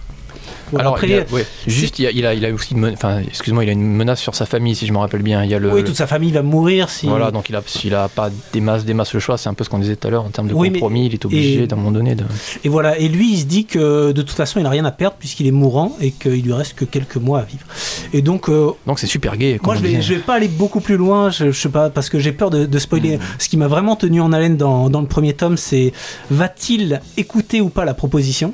[0.79, 3.65] Alors, après, il a- ouais, juste, il a, il a, il a aussi, enfin, excuse-moi,
[3.65, 5.43] il a une menace sur sa famille, si je me rappelle bien.
[5.45, 7.07] Il y a le, oui, toute sa famille va mourir si.
[7.07, 9.55] voilà, donc il a, s'il a pas des masses, des masses le choix, c'est un
[9.55, 11.07] peu ce qu'on disait tout à l'heure en termes de Oui, mais- compromis.
[11.07, 12.25] Il est obligé d'un moment donné de.
[12.65, 14.93] Et voilà, et lui il se dit que de toute façon il n'a rien à
[14.93, 17.65] perdre puisqu'il est mourant et qu'il lui reste que quelques mois à vivre.
[18.13, 19.59] Et donc, euh, Donc c'est super gay.
[19.65, 22.09] moi je vais, je vais pas aller beaucoup plus loin, je, je sais pas, parce
[22.09, 23.19] que j'ai peur de, de spoiler.
[23.39, 25.93] Ce qui m'a vraiment tenu en haleine dans, dans le premier tome, c'est
[26.31, 28.53] va-t-il écouter ou pas la proposition?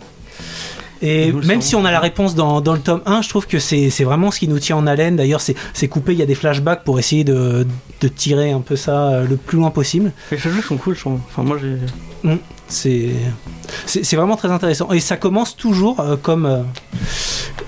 [1.03, 3.59] Et même si on a la réponse dans, dans le tome 1, je trouve que
[3.59, 5.17] c'est vraiment ce qui nous tient en haleine.
[5.17, 7.67] D'ailleurs, c'est coupé, il y a des flashbacks pour essayer de,
[8.01, 10.13] de tirer un peu ça euh, le plus loin possible.
[10.31, 11.21] Les flashbacks sont cool, je trouve.
[11.29, 11.77] Enfin, moi j'ai.
[12.25, 14.91] C'est c'est vraiment très intéressant.
[14.93, 16.47] Et ça commence toujours euh, comme.
[16.47, 16.63] euh,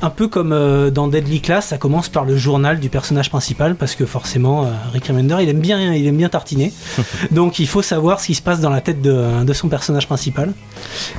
[0.01, 3.75] un peu comme euh, dans Deadly Class, ça commence par le journal du personnage principal
[3.75, 6.73] parce que forcément, Rick Remender, il aime bien, il aime bien tartiner.
[7.33, 10.07] Donc il faut savoir ce qui se passe dans la tête de, de son personnage
[10.07, 10.53] principal.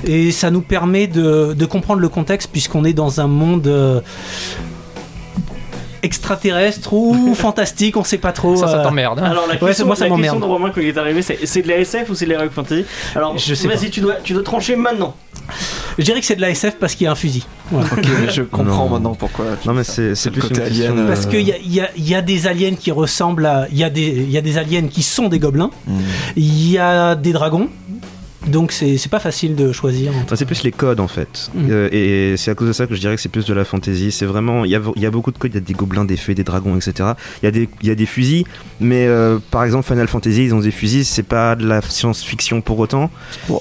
[0.06, 4.02] Et ça nous permet de, de comprendre le contexte puisqu'on est dans un monde.
[6.04, 8.56] Extraterrestre ou fantastique, on sait pas trop.
[8.56, 9.20] Ça, ça euh, t'emmerde.
[9.20, 9.24] hein.
[9.32, 11.62] Alors la question, moi, ça la question de Romain quand il est arrivé, c'est c'est
[11.62, 12.86] de la SF ou c'est de l'Heroic Fantasy?
[13.16, 15.16] Alors Je sais vas-y, tu dois, tu dois trancher maintenant.
[15.98, 17.46] Je dirais que c'est de la SF parce qu'il y a un fusil.
[17.74, 17.82] Ok,
[18.22, 18.90] mais je comprends Non.
[18.90, 19.46] maintenant pourquoi.
[19.66, 21.90] Non, mais c'est c'est le plus côté alien, Parce qu'il y a, il y a-
[21.98, 23.68] il y a des aliens qui ressemblent à.
[23.72, 25.72] Il y, a des- il y a des aliens qui sont des gobelins.
[25.88, 26.00] Hmm.
[26.36, 27.68] Il y a des dragons.
[28.48, 30.12] Donc c'est c'est pas facile de choisir.
[30.12, 31.50] entre- Enfin, c'est plus les codes en fait.
[31.54, 31.68] Mm.
[31.72, 33.66] Euh, et c'est à cause de ça que je dirais que c'est plus de la
[33.66, 34.12] fantasy.
[34.12, 34.64] C'est vraiment.
[34.66, 36.16] Il y a, il y a beaucoup de codes, il y a des gobelins, des
[36.18, 37.10] fées, des dragons, etc.
[37.42, 38.46] Il y a des, il y a des fusils,
[38.80, 42.62] mais euh, par exemple Final Fantasy, ils ont des fusils, c'est pas de la science-fiction
[42.62, 43.12] pour autant.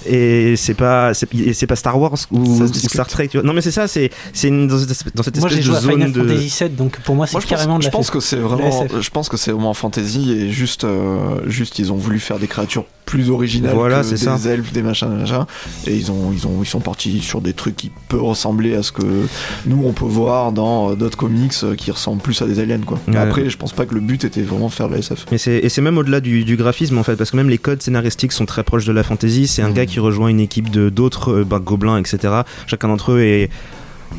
[0.07, 2.67] Et c'est pas, c'est pas Star Wars ou.
[2.73, 3.29] Star Trek.
[3.29, 3.47] Tu vois.
[3.47, 4.11] Non, mais c'est ça, c'est
[4.45, 6.23] dans cette, dans cette Moi espèce j'ai de joué à Final de.
[6.23, 8.37] Fantasy VII, donc pour moi c'est Moi, je pense, carrément de je pense que c'est
[8.37, 12.39] vraiment, je pense que c'est vraiment fantasy et juste, euh, juste ils ont voulu faire
[12.39, 14.37] des créatures plus originales Voilà, que des ça.
[14.47, 15.45] elfes, des machins, des machins.
[15.87, 18.83] Et ils ont, ils ont, ils sont partis sur des trucs qui peuvent ressembler à
[18.83, 19.27] ce que
[19.67, 22.79] nous on peut voir dans euh, d'autres comics euh, qui ressemblent plus à des aliens
[22.81, 22.99] quoi.
[23.09, 23.17] Ouais.
[23.17, 25.27] Après, je pense pas que le but était vraiment de faire de la SF.
[25.31, 27.59] Mais c'est, et c'est même au-delà du, du graphisme en fait, parce que même les
[27.59, 29.47] codes scénaristiques sont très proches de la fantasy.
[29.47, 29.75] C'est un Mhm.
[29.75, 32.43] gars qui rejoint une équipe de d'autres euh, bah, gobelins, etc.
[32.67, 33.51] Chacun d'entre eux est.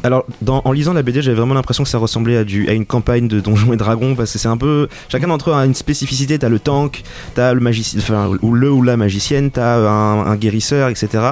[0.03, 3.39] Alors, en lisant la BD, j'avais vraiment l'impression que ça ressemblait à, une campagne de
[3.39, 4.87] Donjons et Dragons, parce que c'est un peu.
[5.09, 6.39] Chacun d'entre eux a une spécificité.
[6.39, 7.03] T'as le tank,
[7.35, 11.31] t'as le magicien, enfin, ou le ou la magicienne, t'as un, un guérisseur, etc.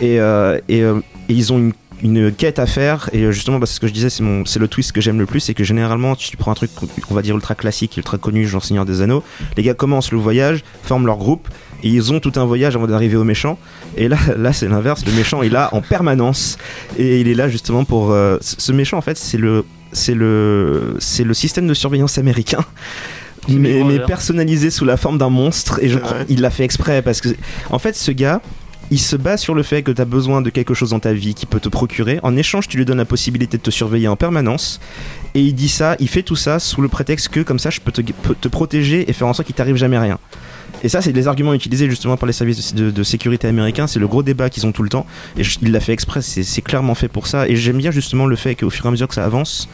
[0.00, 3.74] Et, euh, euh, et ils ont une quête à faire et euh, justement bah, c'est
[3.74, 6.16] ce que je disais c'est c'est le twist que j'aime le plus c'est que généralement
[6.16, 6.70] tu prends un truc
[7.10, 9.22] on va dire ultra classique ultra connu genre Seigneur des Anneaux
[9.56, 11.48] les gars commencent le voyage forment leur groupe
[11.84, 13.58] et ils ont tout un voyage avant d'arriver au méchant
[13.96, 15.04] et là là c'est l'inverse.
[15.06, 16.56] Le méchant est là en permanence.
[16.98, 20.96] Et il est là justement pour euh, ce méchant en fait c'est le c'est le
[20.98, 22.64] c'est le système de surveillance américain.
[23.46, 25.78] Mais, personnalisé sous la forme d'un monstre.
[25.82, 27.28] Et je crois il l'a fait exprès parce que
[27.70, 28.40] en fait ce gars
[28.90, 31.12] il se base sur le fait que tu as besoin de quelque chose dans ta
[31.12, 32.20] vie qui peut te procurer.
[32.22, 34.80] En échange, tu lui donnes la possibilité de te surveiller en permanence.
[35.34, 37.80] Et il dit ça, il fait tout ça sous le prétexte que comme ça, je
[37.80, 40.18] peux te, protéger et faire en sorte qu'il t'arrive jamais rien.
[40.84, 43.86] Et ça, c'est des arguments utilisés justement par les services de, sécurité américains.
[43.86, 45.06] C'est le gros débat qu'ils ont tout le temps.
[45.38, 47.48] Et il l'a fait exprès, c'est clairement fait pour ça.
[47.48, 49.68] Et j'aime bien justement le fait qu'au fur et à mesure que ça avance,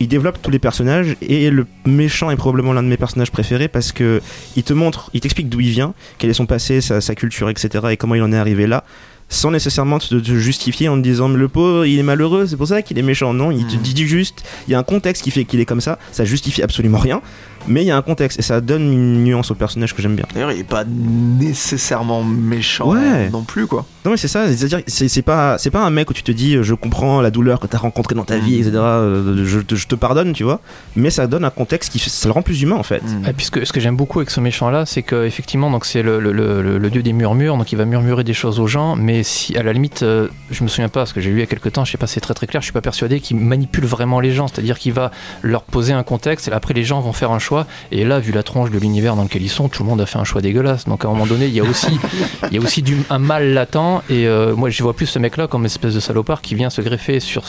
[0.00, 1.16] il développe tous les personnages.
[1.22, 4.20] Et le méchant est probablement l'un de mes personnages préférés parce que
[4.54, 7.86] il te montre, il t'explique d'où il vient, quel est son passé, sa culture, etc.
[7.90, 8.84] Et comment il en est arrivé là.
[9.28, 12.56] Sans nécessairement te, te justifier en te disant mais le pauvre il est malheureux c'est
[12.56, 13.32] pour ça qu'il est méchant.
[13.34, 13.82] Non il te Mhm.
[13.82, 14.44] dit juste.
[14.68, 15.98] Il y a un contexte qui fait qu'il est comme ça.
[16.12, 17.20] Ça justifie absolument rien
[17.66, 20.14] mais il y a un contexte et ça donne une nuance au personnage que j'aime
[20.16, 20.26] bien.
[20.34, 23.28] D'ailleurs, il est pas nécessairement méchant Ouais.
[23.30, 23.84] non plus, quoi.
[24.04, 26.30] Non mais c'est ça, c'est-à-dire c'est c'est pas c'est pas un mec où tu te
[26.32, 28.72] dis euh, je comprends la douleur que t'as rencontrée dans ta vie, etc.
[28.76, 30.60] euh, Je, te- je te pardonne, tu vois.
[30.94, 33.02] Mais ça donne un contexte qui ça le rend plus humain en fait.
[33.02, 33.28] Mm.
[33.30, 35.70] Et puis ce que, ce que j'aime beaucoup avec ce méchant là, c'est que effectivement
[35.70, 38.34] donc c'est le, le- le- le- le dieu des murmures, donc il va murmurer des
[38.34, 41.22] choses aux gens, mais si à la limite, euh, je me souviens pas parce que
[41.22, 42.66] j'ai lu il y a quelques temps, je sais pas, c'est très très clair, je
[42.66, 45.10] suis pas persuadé qu'il manipule vraiment les gens, c'est-à-dire qu'il va
[45.42, 47.53] leur poser un contexte et après les gens vont faire un choix.
[47.90, 50.06] Et là, vu la tronche de l'univers dans lequel ils sont, tout le monde a
[50.06, 50.84] fait un choix dégueulasse.
[50.86, 51.98] Donc à un moment donné, il y a aussi,
[52.50, 55.18] il y a aussi du, un mal latent et euh, moi je vois plus ce
[55.18, 57.42] mec là comme une espèce de salopard qui vient se greffer sur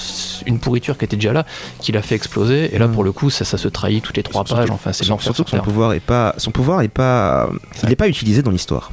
[0.45, 1.45] une pourriture qui était déjà là,
[1.79, 2.73] qui l'a fait exploser.
[2.73, 2.91] Et là Mm.
[2.91, 4.69] pour le coup, ça, ça se trahit toutes les trois pages.
[4.69, 7.49] Enfin, c'est Surtout sur que son pouvoir est pas son pouvoir est pas
[7.83, 8.91] il est pas utilisé dans l'histoire.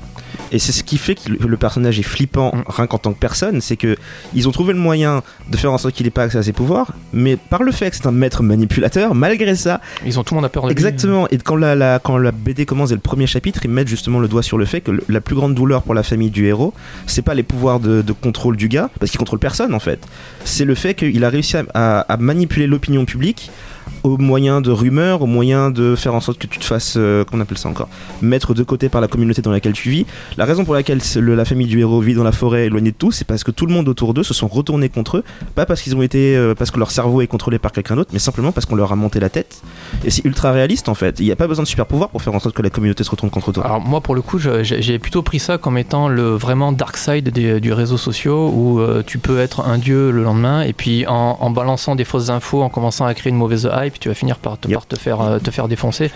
[0.51, 2.63] Et c'est ce qui fait que le- personnage est flippant Mm.
[2.69, 3.97] rien qu'en tant que personne, c'est que
[4.35, 6.53] ils ont trouvé le moyen de faire en sorte qu'il ait pas accès à ses
[6.53, 10.35] pouvoirs, mais par le fait que c'est un maître manipulateur, malgré ça, Ils ont tout
[10.35, 10.73] le monde a peur de lui.
[10.73, 11.29] Exactement.
[11.31, 14.19] Et quand la, la- quand la BD commence dès le premier chapitre, ils mettent justement
[14.19, 16.47] le doigt sur le fait que le- la plus grande douleur pour la famille du
[16.47, 16.73] héros,
[17.07, 20.01] c'est pas les pouvoirs de, de contrôle du gars, parce qu'il contrôle personne en fait.
[20.45, 23.51] C'est le fait qu'il a réussi à, à- à manipuler l'opinion publique
[24.05, 27.25] au moyen de rumeurs, au moyen de faire en sorte que tu te fasses, euh,
[27.25, 27.89] comment on appelle ça encore,
[28.21, 30.07] mettre de côté par la communauté dans laquelle tu vis.
[30.37, 33.13] La raison pour laquelle la famille du héros vit dans la forêt éloignée de tout,
[33.13, 35.25] c'est parce que tout le monde autour d'eux se sont retournés contre eux,
[35.55, 38.11] pas parce qu'ils ont été, euh, parce que leur cerveau est contrôlé par quelqu'un d'autre,
[38.13, 39.63] mais simplement parce qu'on leur a monté la tête.
[40.05, 41.21] Et c'est ultra réaliste en fait.
[41.21, 43.05] Il n'y a pas besoin de super pouvoir pour faire en sorte que la communauté
[43.05, 43.65] se retourne contre toi.
[43.65, 47.31] Alors moi pour le coup j'ai plutôt pris ça comme étant le vraiment dark side
[47.31, 51.51] du réseau sociaux où euh, tu peux être un dieu le lendemain et puis en
[51.51, 54.59] balançant des fausses infos, en commençant à créer une mauvaise hype, tu vas finir par
[54.59, 54.75] te, Yep.
[54.77, 56.11] par te faire euh, te faire défoncer.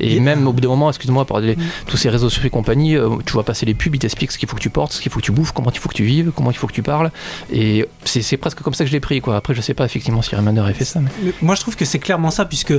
[0.00, 0.22] Et Yep.
[0.22, 1.56] même au bout d'un moment, excuse-moi, par les-
[1.86, 4.38] tous ces réseaux sociaux et compagnie, euh, tu vois passer les pubs, ils t'expliquent ce
[4.38, 5.94] qu'il faut que tu portes, ce qu'il faut que tu bouffes, comment il faut que
[5.94, 7.10] tu vives, comment il faut que tu parles.
[7.52, 9.36] Et c'est c'est presque comme ça que je l'ai pris quoi.
[9.36, 11.00] Après je sais pas effectivement si Remender a fait ça.
[11.00, 11.10] Mais...
[11.22, 12.74] Mais moi, je trouve que c'est clairement ça, puisque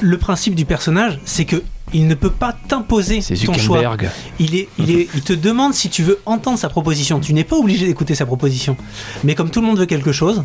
[0.00, 1.62] le principe du personnage, c'est que
[1.92, 3.78] il ne peut pas t'imposer C'est ton choix.
[3.78, 4.10] Zuckerberg.
[4.40, 7.20] Il, est, il, est, il te demande si tu veux entendre sa proposition.
[7.20, 8.76] Tu n'es pas obligé d'écouter sa proposition.
[9.22, 10.42] Mais comme tout le monde veut quelque chose,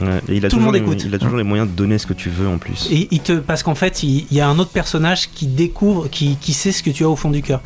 [0.00, 1.02] Ouais, et il a Tout le toujours monde les- écoute.
[1.04, 2.88] Il a toujours les moyens de donner ce que tu veux en plus.
[2.90, 6.08] et il te, parce qu'en fait, il, il y a un autre personnage qui découvre,
[6.08, 7.60] qui, qui sait ce que tu as au fond du cœur.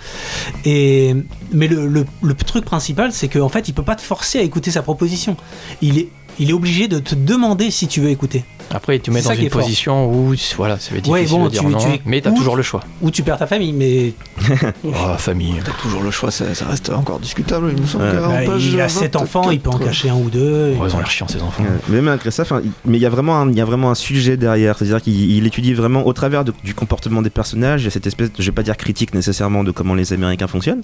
[0.65, 1.15] Et
[1.53, 4.43] mais le, le, le truc principal, c'est qu'en fait, il peut pas te forcer à
[4.43, 5.37] écouter sa proposition.
[5.83, 6.09] Il est,
[6.39, 8.45] il est obligé de te demander si tu veux écouter.
[8.73, 9.61] Après il te met C'est dans une fort.
[9.63, 12.21] position où voilà, ça va être Ouais, difficile bon, de dire tu- non, tu mais
[12.21, 12.39] t'as écoutes.
[12.41, 12.81] toujours le choix.
[13.03, 14.13] Ou tu perds ta famille, mais
[14.85, 15.55] Oh, famille.
[15.65, 18.05] T'as toujours le choix, ça, ça reste encore discutable, il me semble.
[18.05, 18.13] Ouais.
[18.15, 20.73] bah, page il a 7 24, enfants, il peut en cacher un ou deux.
[20.75, 21.63] Ils ont l'air chiants ces enfants.
[21.63, 22.45] Ouais, Mais malgré ça,
[22.85, 24.77] mais il y a vraiment, un, il y a vraiment un sujet derrière.
[24.79, 27.83] C'est-à-dire qu'il il étudie vraiment au travers de- du comportement des personnages.
[27.83, 30.13] Il y a cette espèce, de, je vais pas dire critique nécessairement de comment les
[30.13, 30.83] Américains fonctionnent,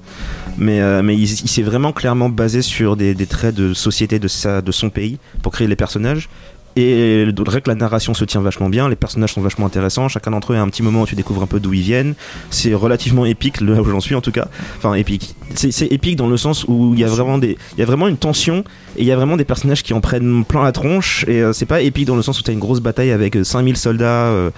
[0.58, 4.18] mais euh, mais il, il s'est vraiment clairement basé sur des, des traits de société
[4.18, 6.28] de sa, de son pays pour créer les personnages.
[6.80, 10.30] Et vrai que la narration se tient vachement bien, les personnages sont vachement intéressants, chacun
[10.30, 12.14] d'entre eux a un petit moment où tu découvres un peu d'où ils viennent.
[12.50, 14.48] C'est relativement épique, là où j'en suis en tout cas.
[14.76, 15.34] Enfin, épique.
[15.54, 18.64] C'est épique dans le sens où il y a vraiment une tension
[18.96, 21.24] et il y a vraiment des personnages qui en prennent plein la tronche.
[21.28, 23.44] Et euh, c'est pas épique dans le sens où t'as une grosse bataille avec euh,
[23.44, 24.26] 5000 soldats.
[24.26, 24.50] euh.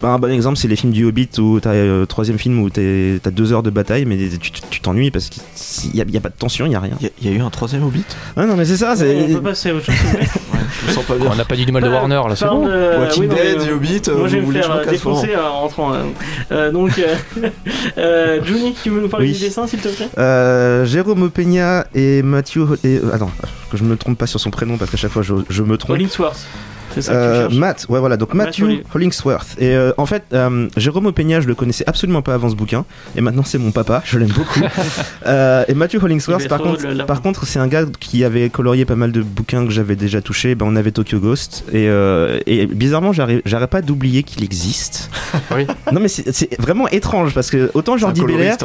[0.00, 2.70] Bah, un bon exemple, c'est les films du Hobbit où t'as euh, troisième film où
[2.70, 6.28] t'es- t'as deux heures de bataille, mais tu tu t'ennuies parce qu'il y a, pas
[6.28, 6.94] de tension, il y a rien.
[7.00, 8.04] Il y, a- il y a eu un troisième Hobbit
[8.36, 8.94] Ah non, mais c'est ça.
[8.94, 9.94] c'est- On peut passer à autre chose.
[9.96, 11.28] s'il vous plaît Ouais, je me sens pas bien.
[11.32, 12.66] On n'a pas dit du mal de Parle- Warner là, c'est bon.
[12.66, 14.72] de- Walking oui, non, mais, Dead, euh, The Hobbit, euh, Moi, je vais voulez faire
[14.82, 15.94] je euh, défoncer en rentrant.
[15.94, 16.02] euh.
[16.52, 17.14] Euh, donc, euh,
[17.98, 19.32] euh, Johnny, tu veux nous parler Oui.
[19.34, 20.08] du dessin, s'il te plaît?
[20.18, 22.66] Euh, Jérôme Peña et Mathieu.
[22.84, 23.30] Et, euh, attends,
[23.70, 25.76] que je me trompe pas sur son prénom parce qu'à chaque fois je, je me
[25.76, 25.96] trompe.
[25.96, 26.46] Hollingsworth.
[27.02, 27.48] Ça Euh.
[27.50, 29.56] Matt, ouais voilà, donc Matt Matthew Holling- Hollingsworth.
[29.58, 32.84] Et euh, en fait, euh, Jérôme Peña, je le connaissais absolument pas avant ce bouquin,
[33.16, 34.60] et maintenant c'est mon papa, je l'aime beaucoup.
[35.26, 38.96] Euh, et Matthew Hollingsworth, par contre, par contre, c'est un gars qui avait colorié pas
[38.96, 40.54] mal de bouquins que j'avais déjà touchés.
[40.54, 45.10] Ben, on avait Tokyo Ghost, et, euh, et bizarrement, j'arrive j'arrête pas d'oublier qu'il existe.
[45.54, 45.66] Oui.
[45.92, 48.56] Non mais c'est vraiment étrange parce que autant Jordi Belair.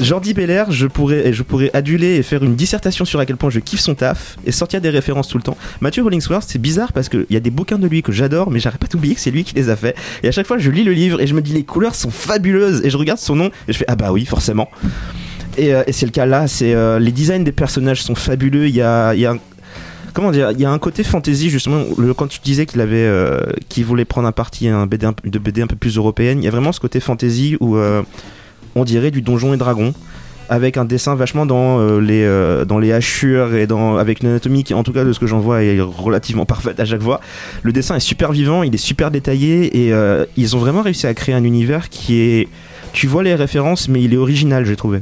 [0.00, 3.50] Jordi Belair, je pourrais, je pourrais aduler et faire une dissertation sur à quel point
[3.50, 5.56] je kiffe son taf et sortir des références tout le temps.
[5.80, 8.60] Matthew Hollingsworth, c'est bizarre parce qu'il y a des bouquins de lui que j'adore, mais
[8.60, 9.96] j'arrête pas d'oublier que c'est lui qui les a fait.
[10.22, 12.10] Et à chaque fois, je lis le livre et je me dis les couleurs sont
[12.10, 14.68] fabuleuses et je regarde son nom et je fais ah bah oui, forcément.
[15.58, 18.68] Et, euh, c'est le cas là, c'est euh, les designs des personnages sont fabuleux.
[18.68, 19.38] Il y a, y a un-
[20.12, 21.84] Comment dire Il y a un côté fantasy justement.
[21.96, 25.14] Le, quand tu disais qu'il avait, euh, qu'il voulait prendre un parti un BD un,
[25.24, 27.76] de BD un peu plus européenne, il y a vraiment ce côté fantasy où
[28.74, 29.94] on dirait du donjon et dragon
[30.50, 34.28] avec un dessin vachement dans euh, les euh, dans les hachures et dans avec une
[34.30, 37.00] anatomie qui en tout cas de ce que j'en vois est relativement parfaite à chaque
[37.00, 37.20] fois.
[37.62, 41.06] Le dessin est super vivant, il est super détaillé et euh, ils ont vraiment réussi
[41.06, 42.48] à créer un univers qui est
[42.92, 45.00] tu vois les références mais il est original, j'ai trouvé.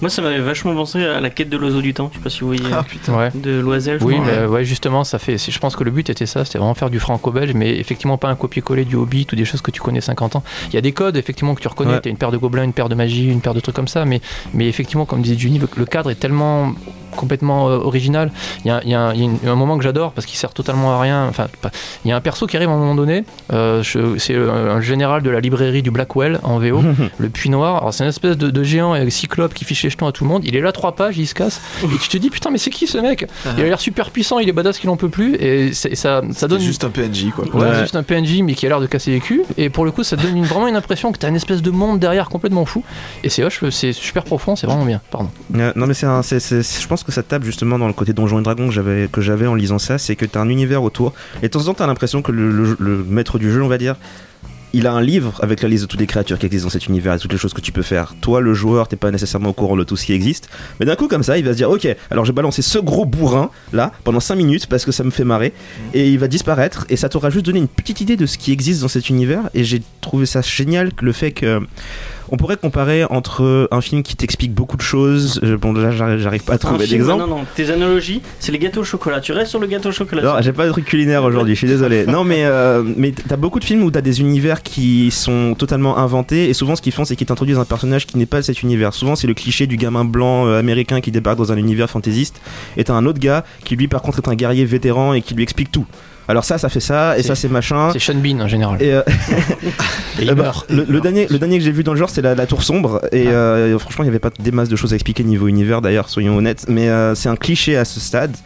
[0.00, 2.10] Moi, ça m'avait vachement pensé à la quête de l'oiseau du temps.
[2.12, 2.62] Je sais pas si vous voyez.
[2.72, 3.16] Ah putain.
[3.16, 3.30] Ouais.
[3.34, 5.38] De Loisel, Oui, mais ouais, justement, ça fait.
[5.38, 8.28] Je pense que le but était ça, c'était vraiment faire du franco-belge, mais effectivement pas
[8.28, 10.44] un copier-coller du Hobbit ou des choses que tu connais 50 ans.
[10.68, 11.92] Il y a des codes effectivement que tu reconnais.
[11.92, 12.00] Ouais.
[12.00, 14.04] T'as une paire de gobelins, une paire de magie, une paire de trucs comme ça,
[14.04, 14.20] mais,
[14.54, 16.74] mais effectivement, comme disait Juni, le cadre est tellement
[17.16, 18.30] complètement euh, original.
[18.64, 20.12] Il y a, il y a un, il y a une- un moment que j'adore
[20.12, 21.26] parce qu'il sert totalement à rien.
[21.28, 21.46] Enfin,
[22.04, 23.24] il y a un perso qui arrive à un moment donné.
[23.52, 23.82] euh,
[24.18, 26.82] c'est euh, un général de la librairie du Blackwell en VO,
[27.18, 27.78] le Puits Noir.
[27.78, 30.24] Alors c'est une espèce de, de géant avec cyclope qui fiche les jetons à tout
[30.24, 30.42] le monde.
[30.44, 32.70] Il est là trois pages, il se casse et tu te dis putain mais c'est
[32.70, 33.26] qui ce mec?
[33.56, 36.22] Il a l'air super puissant, il est badass qu'il en peut plus et c'est- ça,
[36.48, 37.44] donne juste un PNJ quoi.
[37.54, 39.90] Ouais, juste un PNJ mais qui a l'air de casser les culs et pour le
[39.90, 42.64] coup ça donne une- vraiment une impression que t'as une espèce de monde derrière complètement
[42.64, 42.82] fou
[43.24, 45.00] et c'est hoche, c'est super profond, c'est vraiment bien.
[45.10, 45.30] Pardon.
[45.56, 47.92] Euh, non mais c'est un- c'est- c'est- je pense que ça tape justement dans le
[47.92, 50.48] côté donjon et dragon que j'avais que j'avais en lisant ça, c'est que t'as un
[50.48, 51.12] univers autour.
[51.42, 53.68] Et de temps en temps t'as l'impression que le, le- le maître du jeu, on
[53.68, 53.96] va dire,
[54.74, 56.86] il a un livre avec la liste de toutes les créatures qui existent dans cet
[56.86, 58.14] univers et toutes les choses que tu peux faire.
[58.22, 60.48] Toi, le joueur, t'es pas nécessairement au courant de tout ce qui existe,
[60.80, 62.78] mais d'un coup comme ça, il va se dire, ok, alors je vais balancer ce
[62.78, 65.52] gros bourrin là pendant 5 minutes parce que ça me fait marrer.
[65.92, 68.50] Et il va disparaître et ça t'aura juste donné une petite idée de ce qui
[68.50, 69.42] existe dans cet univers.
[69.52, 71.60] Et j'ai trouvé ça génial que le fait que
[72.32, 75.38] on pourrait comparer entre un film qui t'explique beaucoup de choses.
[75.44, 77.20] euh, Bon, là, j'arrive pas à trouver d'exemple.
[77.28, 79.20] Non, non, tes analogies, c'est les gâteaux au chocolat.
[79.20, 80.22] Tu restes sur le gâteau au chocolat.
[80.22, 82.06] Non, j'ai pas de truc culinaire aujourd'hui, je suis désolé.
[82.12, 85.98] Non, mais, euh, mais t'as beaucoup de films où t'as des univers qui sont totalement
[85.98, 88.42] inventés, et souvent ce qu'ils font, c'est qu'ils t'introduisent un personnage qui n'est pas de
[88.42, 88.94] cet univers.
[88.94, 92.40] Souvent, c'est le cliché du gamin blanc euh, américain qui débarque dans un univers fantaisiste,
[92.78, 95.34] et t'as un autre gars qui, lui, par contre, est un guerrier vétéran et qui
[95.34, 95.86] lui explique tout.
[96.28, 97.90] Alors, ça, ça fait ça, et ça, c'est machin.
[97.92, 98.80] C'est Sean Bean en général.
[98.82, 99.02] Et, euh,
[100.18, 100.70] Et il Eh ben, meurt.
[100.70, 102.62] le, le dernier, le dernier que j'ai vu dans le genre, c'est la, la Tour
[102.62, 103.00] Sombre.
[103.12, 105.80] Et euh, franchement, il n'y avait pas des masses de choses à expliquer niveau univers,
[105.82, 106.66] d'ailleurs, soyons honnêtes.
[106.68, 108.36] Mais euh, c'est un cliché à ce stade.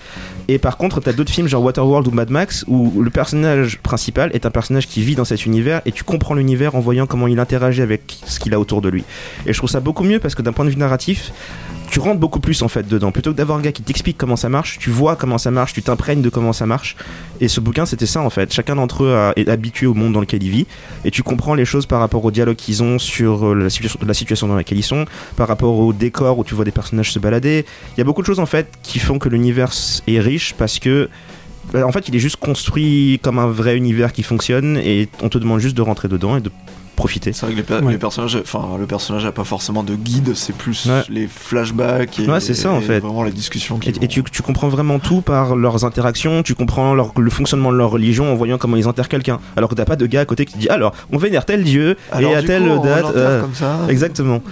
[0.49, 4.31] Et par contre, t'as d'autres films genre Waterworld ou Mad Max où le personnage principal
[4.33, 7.27] est un personnage qui vit dans cet univers et tu comprends l'univers en voyant comment
[7.27, 9.03] il interagit avec ce qu'il a autour de lui.
[9.45, 11.33] Et je trouve ça beaucoup mieux parce que d'un point de vue narratif,
[11.91, 13.13] tu rentres beaucoup plus en fait dedans.
[13.13, 15.73] Plutôt que d'avoir un gars qui t'explique comment ça marche, tu vois comment ça marche,
[15.73, 16.97] tu t'imprègnes de comment ça marche.
[17.41, 18.53] Et ce bouquin, c'était ça en fait.
[18.53, 20.67] Chacun d'entre eux est habitué au monde dans lequel il vit
[21.05, 24.01] et tu comprends les choses par rapport au dialogue qu'ils ont sur euh, la, situation,
[24.07, 25.05] la situation dans laquelle ils sont,
[25.37, 27.65] par rapport au décor où tu vois des personnages se balader.
[27.97, 29.73] Il y a beaucoup de choses en fait qui font que l'univers
[30.07, 31.09] est riche parce que
[31.73, 35.29] bah, en fait, il est juste construit comme un vrai univers qui fonctionne et on
[35.29, 36.51] te demande juste de rentrer dedans et de
[36.97, 37.33] profiter.
[37.33, 37.93] C'est vrai que les, per- Ouais.
[37.93, 41.03] les personnages, enfin le personnage a pas forcément de guide, c'est plus Ouais.
[41.09, 43.01] les flashbacks et, Ouais, c'est ça, en et fait.
[43.01, 43.79] vraiment la discussion.
[43.85, 47.71] Et, et tu, tu comprends vraiment tout par leurs interactions, tu comprends leur- le fonctionnement
[47.73, 49.39] de leur religion en voyant comment ils enterrent quelqu'un.
[49.57, 51.63] Alors que t'as pas de gars à côté qui te dit alors on vénère tel
[51.65, 53.05] dieu Alors, et à telle coup, date.
[53.15, 53.79] euh, comme ça.
[53.89, 54.43] Exactement.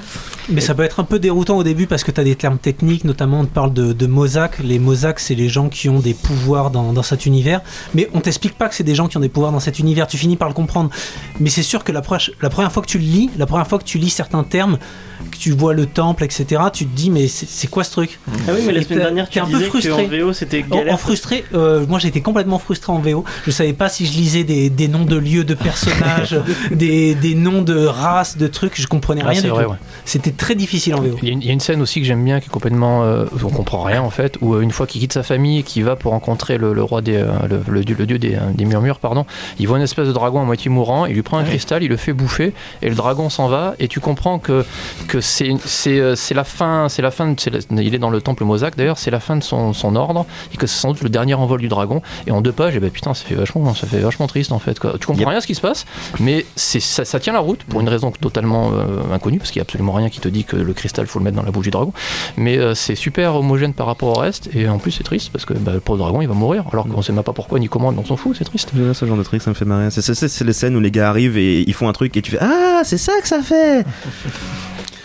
[0.51, 2.59] Mais ça peut être un peu déroutant au début parce que tu as des termes
[2.59, 4.59] techniques, notamment on te parle de, de Mozak.
[4.63, 7.63] Les Mozak, c'est les gens qui ont des pouvoirs dans, dans cet univers.
[7.95, 10.07] Mais on t'explique pas que c'est des gens qui ont des pouvoirs dans cet univers,
[10.07, 10.91] tu finis par le comprendre.
[11.41, 13.67] Mais c'est sûr que la, proche- la première fois que tu le lis, la première
[13.67, 14.79] fois que tu lis certains termes,
[15.31, 18.53] que tu vois le temple, etc., tu te dis mais c'est quoi ce truc Ah
[18.55, 20.07] oui, mais la semaine dernière, tu t'es un peu frustré.
[20.21, 20.95] VO c'était En, galère.
[20.95, 23.25] en frustré, euh, moi j'étais complètement frustré en VO.
[23.47, 26.37] Je savais pas si je lisais des, des noms de lieux, de personnages,
[26.71, 28.81] des, des noms de races, de trucs.
[28.81, 29.71] Je comprenais Ah, rien c'est du vrai, tout.
[29.71, 29.77] ouais.
[30.05, 31.17] C'était très difficile en VO.
[31.23, 32.51] Il y, a une, il y a une scène aussi que j'aime bien qui est
[32.53, 33.05] complètement.
[33.05, 35.63] euh, on comprend rien en fait, où euh, une fois qu'il quitte sa famille et
[35.63, 37.17] qu'il va pour rencontrer le, le roi des.
[37.17, 39.25] euh, le, le dieu, le dieu des, des murmures, pardon,
[39.59, 41.89] il voit une espèce de dragon à moitié mourant, il lui prend un cristal, il
[41.89, 42.53] le fait bouffer,
[42.83, 44.65] et le dragon s'en va, et tu comprends que,
[45.09, 48.11] que c'est c'est euh, c'est la fin, c'est la fin de, la- il est dans
[48.11, 50.93] le temple Mozak d'ailleurs, c'est la fin de son, son ordre, et que c'est sans
[50.93, 53.35] doute le dernier envol du dragon, et en deux pages, et ben putain, ça fait
[53.35, 54.79] vachement, ça fait vachement triste en fait.
[54.79, 54.95] Quoi.
[54.99, 55.29] Tu comprends Yep.
[55.29, 55.85] rien à ce qui se passe,
[56.19, 59.61] mais c'est ça, ça tient la route pour une raison totalement euh, inconnue, parce qu'il
[59.61, 61.51] n'y a absolument rien qui te dit que le cristal faut le mettre dans la
[61.51, 61.93] bouche du dragon.
[62.37, 65.45] Mais euh, c'est super homogène par rapport au reste, et en plus c'est triste parce
[65.45, 67.69] que bah, le pauvre dragon il va mourir, alors qu'on sait même pas pourquoi ni
[67.69, 68.71] comment, mais on s'en fout, c'est triste.
[68.95, 69.91] Ce genre de truc, ça me fait marrer.
[69.91, 72.14] C'est- C'est c'est- c'est les scènes où les gars arrivent et ils font un truc
[72.17, 73.85] et tu fais Ah, c'est ça que ça fait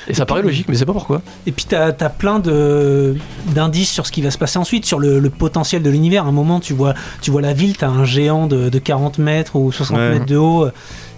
[0.08, 1.22] Et ça paraît logique, mais c'est pas pourquoi.
[1.46, 3.16] Et puis t'as as plein de
[3.54, 6.26] d'indices sur ce qui va se passer ensuite, sur le, le potentiel de l'univers.
[6.26, 9.20] À un moment, tu vois, tu vois la ville, t'as un géant de, de 40
[9.20, 10.10] mètres ou 60 Ouais.
[10.12, 10.68] mètres de haut,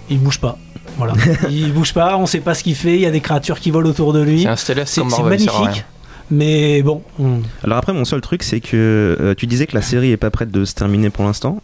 [0.09, 0.57] il bouge pas.
[0.97, 1.13] Voilà,
[1.49, 2.95] il bouge pas, on sait pas ce qu'il fait.
[2.95, 4.45] Il y a des créatures qui volent autour de lui.
[4.57, 4.75] C'est
[5.23, 5.85] magnifique.
[6.29, 9.81] Mais bon, on- Alors après, mon seul truc, c'est que euh, tu disais que la
[9.81, 11.61] série est pas prête de se terminer pour l'instant.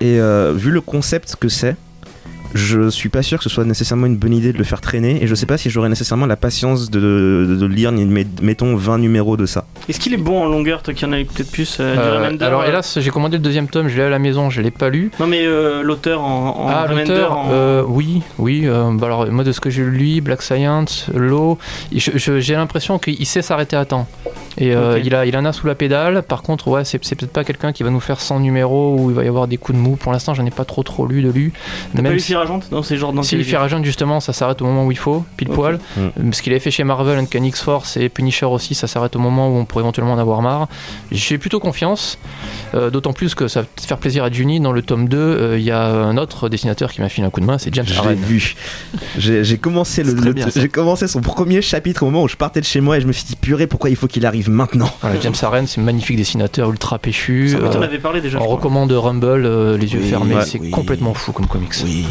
[0.00, 1.76] Et euh, vu le concept que c'est,
[2.54, 5.22] je suis pas sûr que ce soit nécessairement une bonne idée de le faire traîner.
[5.22, 7.00] Et je sais pas si j'aurais nécessairement la patience de,
[7.48, 7.92] de, de lire,
[8.40, 9.66] mettons, 20 numéros de ça.
[9.88, 12.16] Est-ce qu'il est bon en longueur, toi qui en as eu peut-être plus euh, Euh,
[12.18, 14.60] Remender, alors euh, hélas, j'ai commandé le deuxième tome, je l'ai à la maison, je
[14.60, 15.10] l'ai pas lu.
[15.20, 18.62] Non, mais euh, l'auteur en, en ah, l'auteur, en- euh, oui, oui.
[18.64, 21.10] euh, bah alors, moi, de ce que j'ai lu, Black Science,
[21.92, 24.06] je- j'ai l'impression qu'il sait s'arrêter à temps.
[24.56, 26.22] Et euh, il, a, il en a sous la pédale.
[26.22, 29.16] Par contre, ouais, c'est peut-être pas quelqu'un qui va nous faire 100 numéros où il
[29.16, 29.96] va y avoir des coups de mou.
[29.96, 31.52] Pour l'instant, j'en ai pas trop trop lu de lui.
[31.90, 33.36] T'as pas Même lu si- Fear rageante dans ces genres Si
[33.82, 35.78] justement, ça s'arrête au moment où il faut, pile poil.
[35.96, 36.32] Mm.
[36.32, 39.48] Ce qu'il avait fait chez Marvel, Uncanny X-Force et Punisher aussi, ça s'arrête au moment
[39.48, 40.68] où on pourrait éventuellement en avoir marre.
[41.12, 42.18] J'ai plutôt confiance,
[42.74, 44.60] euh, d'autant plus que ça va faire plaisir à Juni.
[44.60, 47.30] Dans le tome 2, euh, il y a un autre dessinateur qui m'a filé un
[47.30, 48.14] coup de main, c'est James l'ai Aaron.
[48.14, 48.54] vu.
[49.18, 52.66] J'ai j'ai commencé le, j'ai commencé son premier chapitre au moment où je partais de
[52.66, 54.90] chez moi et je me suis dit purée pourquoi il faut qu'il arrive maintenant?
[55.00, 57.50] Voilà, James Aaron, c'est un magnifique dessinateur, ultra péchu.
[57.50, 58.40] Ça, euh, on en avait parlé déjà.
[58.40, 60.70] on recommande Rumble, euh, les yeux Oui, fermés, ouais, c'est oui.
[60.70, 61.74] complètement fou comme comics.
[61.84, 62.06] Oui.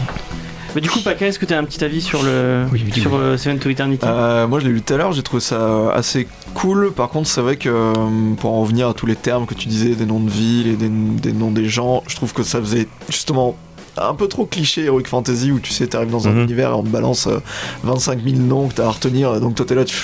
[0.76, 3.00] Mais du coup, Paka, est-ce que tu as un petit avis sur le Oui, oui,
[3.00, 3.20] sur oui.
[3.22, 4.06] euh, Seven to Eternity?
[4.08, 6.92] Euh, moi je l'ai lu tout à l'heure, j'ai trouvé ça assez cool.
[6.92, 7.94] Par contre, c'est vrai que euh,
[8.40, 10.76] pour en revenir à tous les termes que tu disais, des noms de villes et
[10.76, 13.56] des, des noms des gens, je trouve que ça faisait justement
[13.98, 16.42] un peu trop cliché Heroic Fantasy où tu sais, t'arrives dans un Mhm.
[16.46, 17.38] univers et on te balance euh,
[17.84, 19.40] 25 000 noms que t'as à retenir.
[19.40, 19.96] Donc toi t'es là, tu...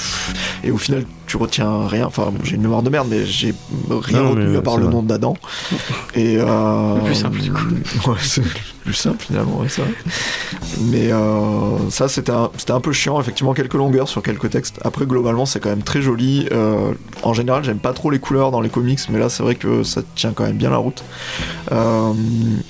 [0.64, 2.06] et au final tu retiens rien.
[2.08, 3.54] Enfin, j'ai une mémoire de merde, mais j'ai
[3.90, 4.94] rien Non, retenu à part le vrai.
[4.94, 5.36] nom d'Adam.
[6.16, 7.60] Et euh, Le plus simple, du coup.
[8.10, 8.42] Ouais, c'est
[8.84, 9.84] plus simple finalement, ouais, ça.
[10.82, 14.80] Mais euh, ça, c'était un, c'était un peu chiant, effectivement, quelques longueurs sur quelques textes.
[14.84, 16.48] Après, globalement, c'est quand même très joli.
[16.52, 19.56] Euh, en général, j'aime pas trop les couleurs dans les comics, mais là, c'est vrai
[19.56, 21.04] que ça tient quand même bien la route.
[21.72, 22.14] Euh,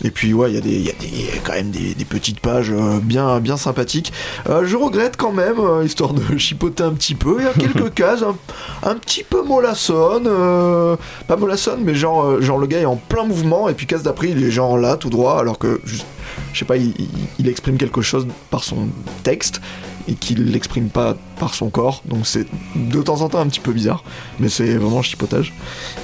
[0.04, 2.06] et puis, ouais, il y a, des, il y a des- quand même des, des
[2.06, 4.12] petites pages bien, bien sympathiques.
[4.50, 7.94] Euh, je regrette quand même, histoire de chipoter un petit peu, il y a quelques
[7.94, 8.36] cases un,
[8.84, 10.28] un petit peu mollassonnes.
[10.28, 10.96] euh,
[11.28, 14.04] pas mollassonne, mais genre, euh, genre le gars est en plein mouvement, et puis case
[14.04, 16.06] d'après, il est genre là, tout droit, alors que juste
[16.54, 18.88] je sais pas, il, exprime quelque chose par son
[19.24, 19.62] texte
[20.08, 22.02] et qu'il l'exprime pas par son corps.
[22.06, 22.46] Donc c'est
[22.76, 24.04] de temps en temps un petit peu bizarre,
[24.40, 25.54] mais c'est vraiment chipotage.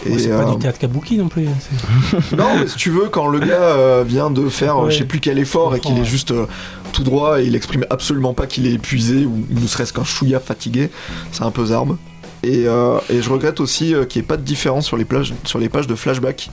[0.06, 1.48] Ouais, c'est pas euh, du théâtre kabuki non plus.
[1.60, 4.91] c'est- non, mais si tu veux, quand le gars euh, vient de faire euh, Ouais.
[4.91, 6.46] je sais plus quel effort Je et qu'il est juste euh,
[6.91, 10.39] tout droit et il exprime absolument pas qu'il est épuisé ou ne serait-ce qu'un chouïa
[10.39, 10.89] fatigué,
[11.32, 11.98] c'est un peu zarbe.
[12.44, 15.06] Et, euh, et je regrette aussi euh, qu'il n'y ait pas de différence sur les,
[15.06, 16.50] plages, sur les pages de flashback.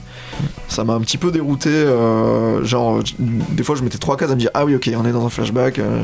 [0.67, 1.69] Ça m'a un petit peu dérouté.
[1.69, 5.05] euh, genre, des fois, je mettais trois cases à me dire Ah oui, ok, on
[5.05, 5.77] est dans un flashback.
[5.79, 6.01] euh,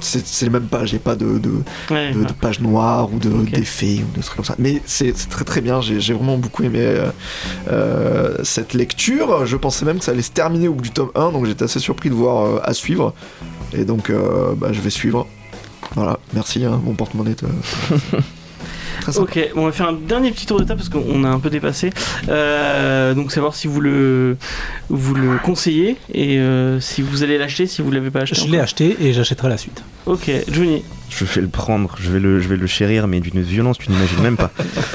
[0.00, 1.50] c'est les mêmes pages, il n'y a pas de, de,
[1.90, 2.26] Ouais, de, ouais.
[2.26, 4.54] de pages noires ou d'effets ou de trucs comme ça.
[4.58, 6.94] Mais c'est très très bien, j'ai vraiment beaucoup aimé
[8.42, 9.46] cette lecture.
[9.46, 11.64] Je pensais même que ça allait se terminer au bout du tome 1, donc j'étais
[11.64, 13.14] assez surpris de voir à suivre.
[13.72, 14.12] Et donc
[14.58, 15.26] bah, je vais suivre.
[15.94, 17.34] Voilà, merci, hein, mon porte-monnaie.
[17.34, 17.44] te-
[19.00, 19.24] très sympa.
[19.30, 21.38] Ok, bon, on va faire un dernier petit tour de table parce qu'on a un
[21.40, 21.90] peu dépassé.
[22.28, 24.36] Euh, donc savoir si vous le
[24.88, 28.40] vous le conseillez et euh, si vous allez l'acheter, si vous l'avez pas acheté.
[28.40, 29.82] Je l'ai acheté et j'achèterai la suite.
[30.06, 33.40] Ok, Johnny, Je vais le prendre, je vais le, je vais le chérir mais d'une
[33.42, 34.50] violence tu n'imagines même pas.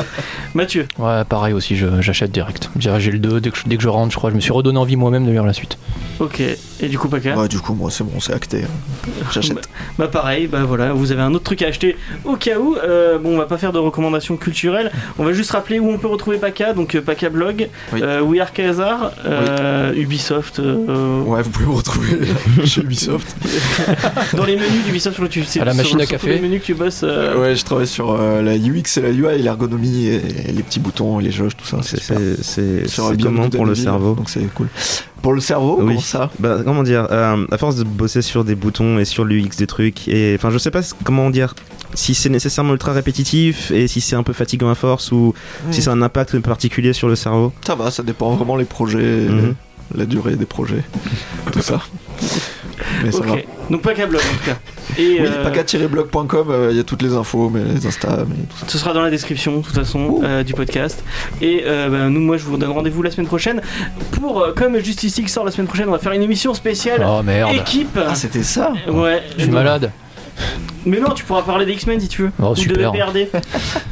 [0.53, 0.87] Mathieu.
[0.97, 2.69] Ouais, pareil aussi, je- j'achète direct.
[2.79, 4.51] J'ai le 2, dès que, je, dès que je rentre, je crois, je me suis
[4.51, 5.77] redonné envie moi-même de lire la suite.
[6.19, 7.37] Ok, et du coup Paka.
[7.37, 8.63] Ouais, du coup, moi c'est bon, c'est acté.
[8.63, 9.09] hein.
[9.31, 9.57] J'achète.
[9.97, 12.75] Bah pareil, bah voilà, vous avez un autre truc à acheter au cas où.
[12.75, 14.91] Euh, bon, on va pas faire de recommandations culturelles.
[15.17, 16.73] On va juste rappeler où on peut retrouver Paka.
[16.73, 17.99] Donc euh, Paka Blog, Oui.
[18.01, 20.59] euh, We Are Kazar, euh, Ubisoft.
[20.59, 22.17] euh, Ouais, vous pouvez me retrouver
[22.65, 23.35] chez Ubisoft.
[24.37, 26.29] Dans les menus d'Ubisoft, sur le tu c'est À la sur- machine à café.
[26.35, 27.01] les menus que tu bosses.
[27.03, 30.63] euh, Ouais, je travaille sur euh, la UX et la UI, l'ergonomie et, et les
[30.63, 31.77] petits boutons et les jauges, tout ça.
[31.81, 32.83] C'est
[33.21, 34.67] comment pour le cerveau Donc c'est cool.
[35.21, 35.87] Pour le cerveau, Oui.
[35.87, 39.25] comment ça Bah, comment dire, euh, à force de bosser sur des boutons et sur
[39.25, 41.55] l'UX des trucs, et enfin, je sais pas comment dire,
[41.93, 45.33] si c'est nécessairement ultra répétitif et si c'est un peu fatigant à force ou
[45.71, 47.51] si a un impact particulier sur le cerveau.
[47.65, 49.55] Ça va, ça dépend vraiment les projets, Mhm.
[49.95, 50.83] la durée des projets,
[51.51, 51.81] tout ça.
[53.03, 53.33] Mais ça va.
[53.33, 54.57] ok, donc Paka Blog en tout cas.
[54.97, 58.35] Et Oui, euh, paca-blog.com, euh, il y a toutes les infos, mais les Insta, mais
[58.49, 58.65] tout ça.
[58.67, 61.03] Ce sera dans la description, de toute façon, euh, du podcast.
[61.41, 63.61] Et euh, bah, nous, moi, je vous donne rendez-vous la semaine prochaine.
[64.11, 67.05] Pour, euh, comme Justice League sort la semaine prochaine, on va faire une émission spéciale
[67.07, 67.97] Oh merde, équipe.
[67.97, 69.21] Ah, c'était ça ouais.
[69.35, 69.91] je suis Donc- malade.
[70.85, 72.31] Mais non, tu pourras parler des X-Men si tu veux.
[72.41, 72.91] Oh, Ou super.
[73.13, 73.27] de.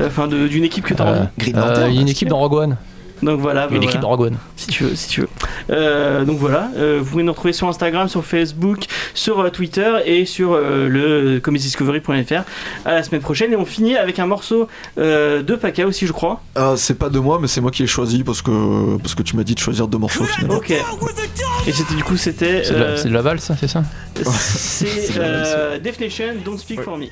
[0.06, 2.54] Enfin, d'une équipe que t'as Euh, euh, Lantern, Il y a une équipe dans Rogue
[2.54, 2.78] One.
[3.24, 3.68] Donc voilà.
[3.68, 4.38] bah, Une équipe One.
[4.56, 5.30] Si tu veux, si tu veux.
[5.70, 9.92] Euh, donc voilà, euh, vous pouvez nous retrouver sur Instagram, sur Facebook, sur euh, Twitter
[10.06, 12.44] et sur euh, le comicsdiscovery.fr.
[12.86, 16.14] À la semaine prochaine et on finit avec un morceau euh, de Paka aussi, je
[16.14, 16.42] crois.
[16.56, 19.24] Ah, c'est pas de moi, mais c'est moi qui ai choisi parce que, parce que
[19.24, 20.58] tu m'as dit de choisir deux morceaux finalement.
[20.58, 20.72] Ok.
[20.72, 23.84] Et c'était du coup c'était C'est de, la- euh, c'est de la valse, c'est ça?
[24.24, 24.88] c'est
[25.20, 27.06] euh, Def Nation, Don't Speak for Me.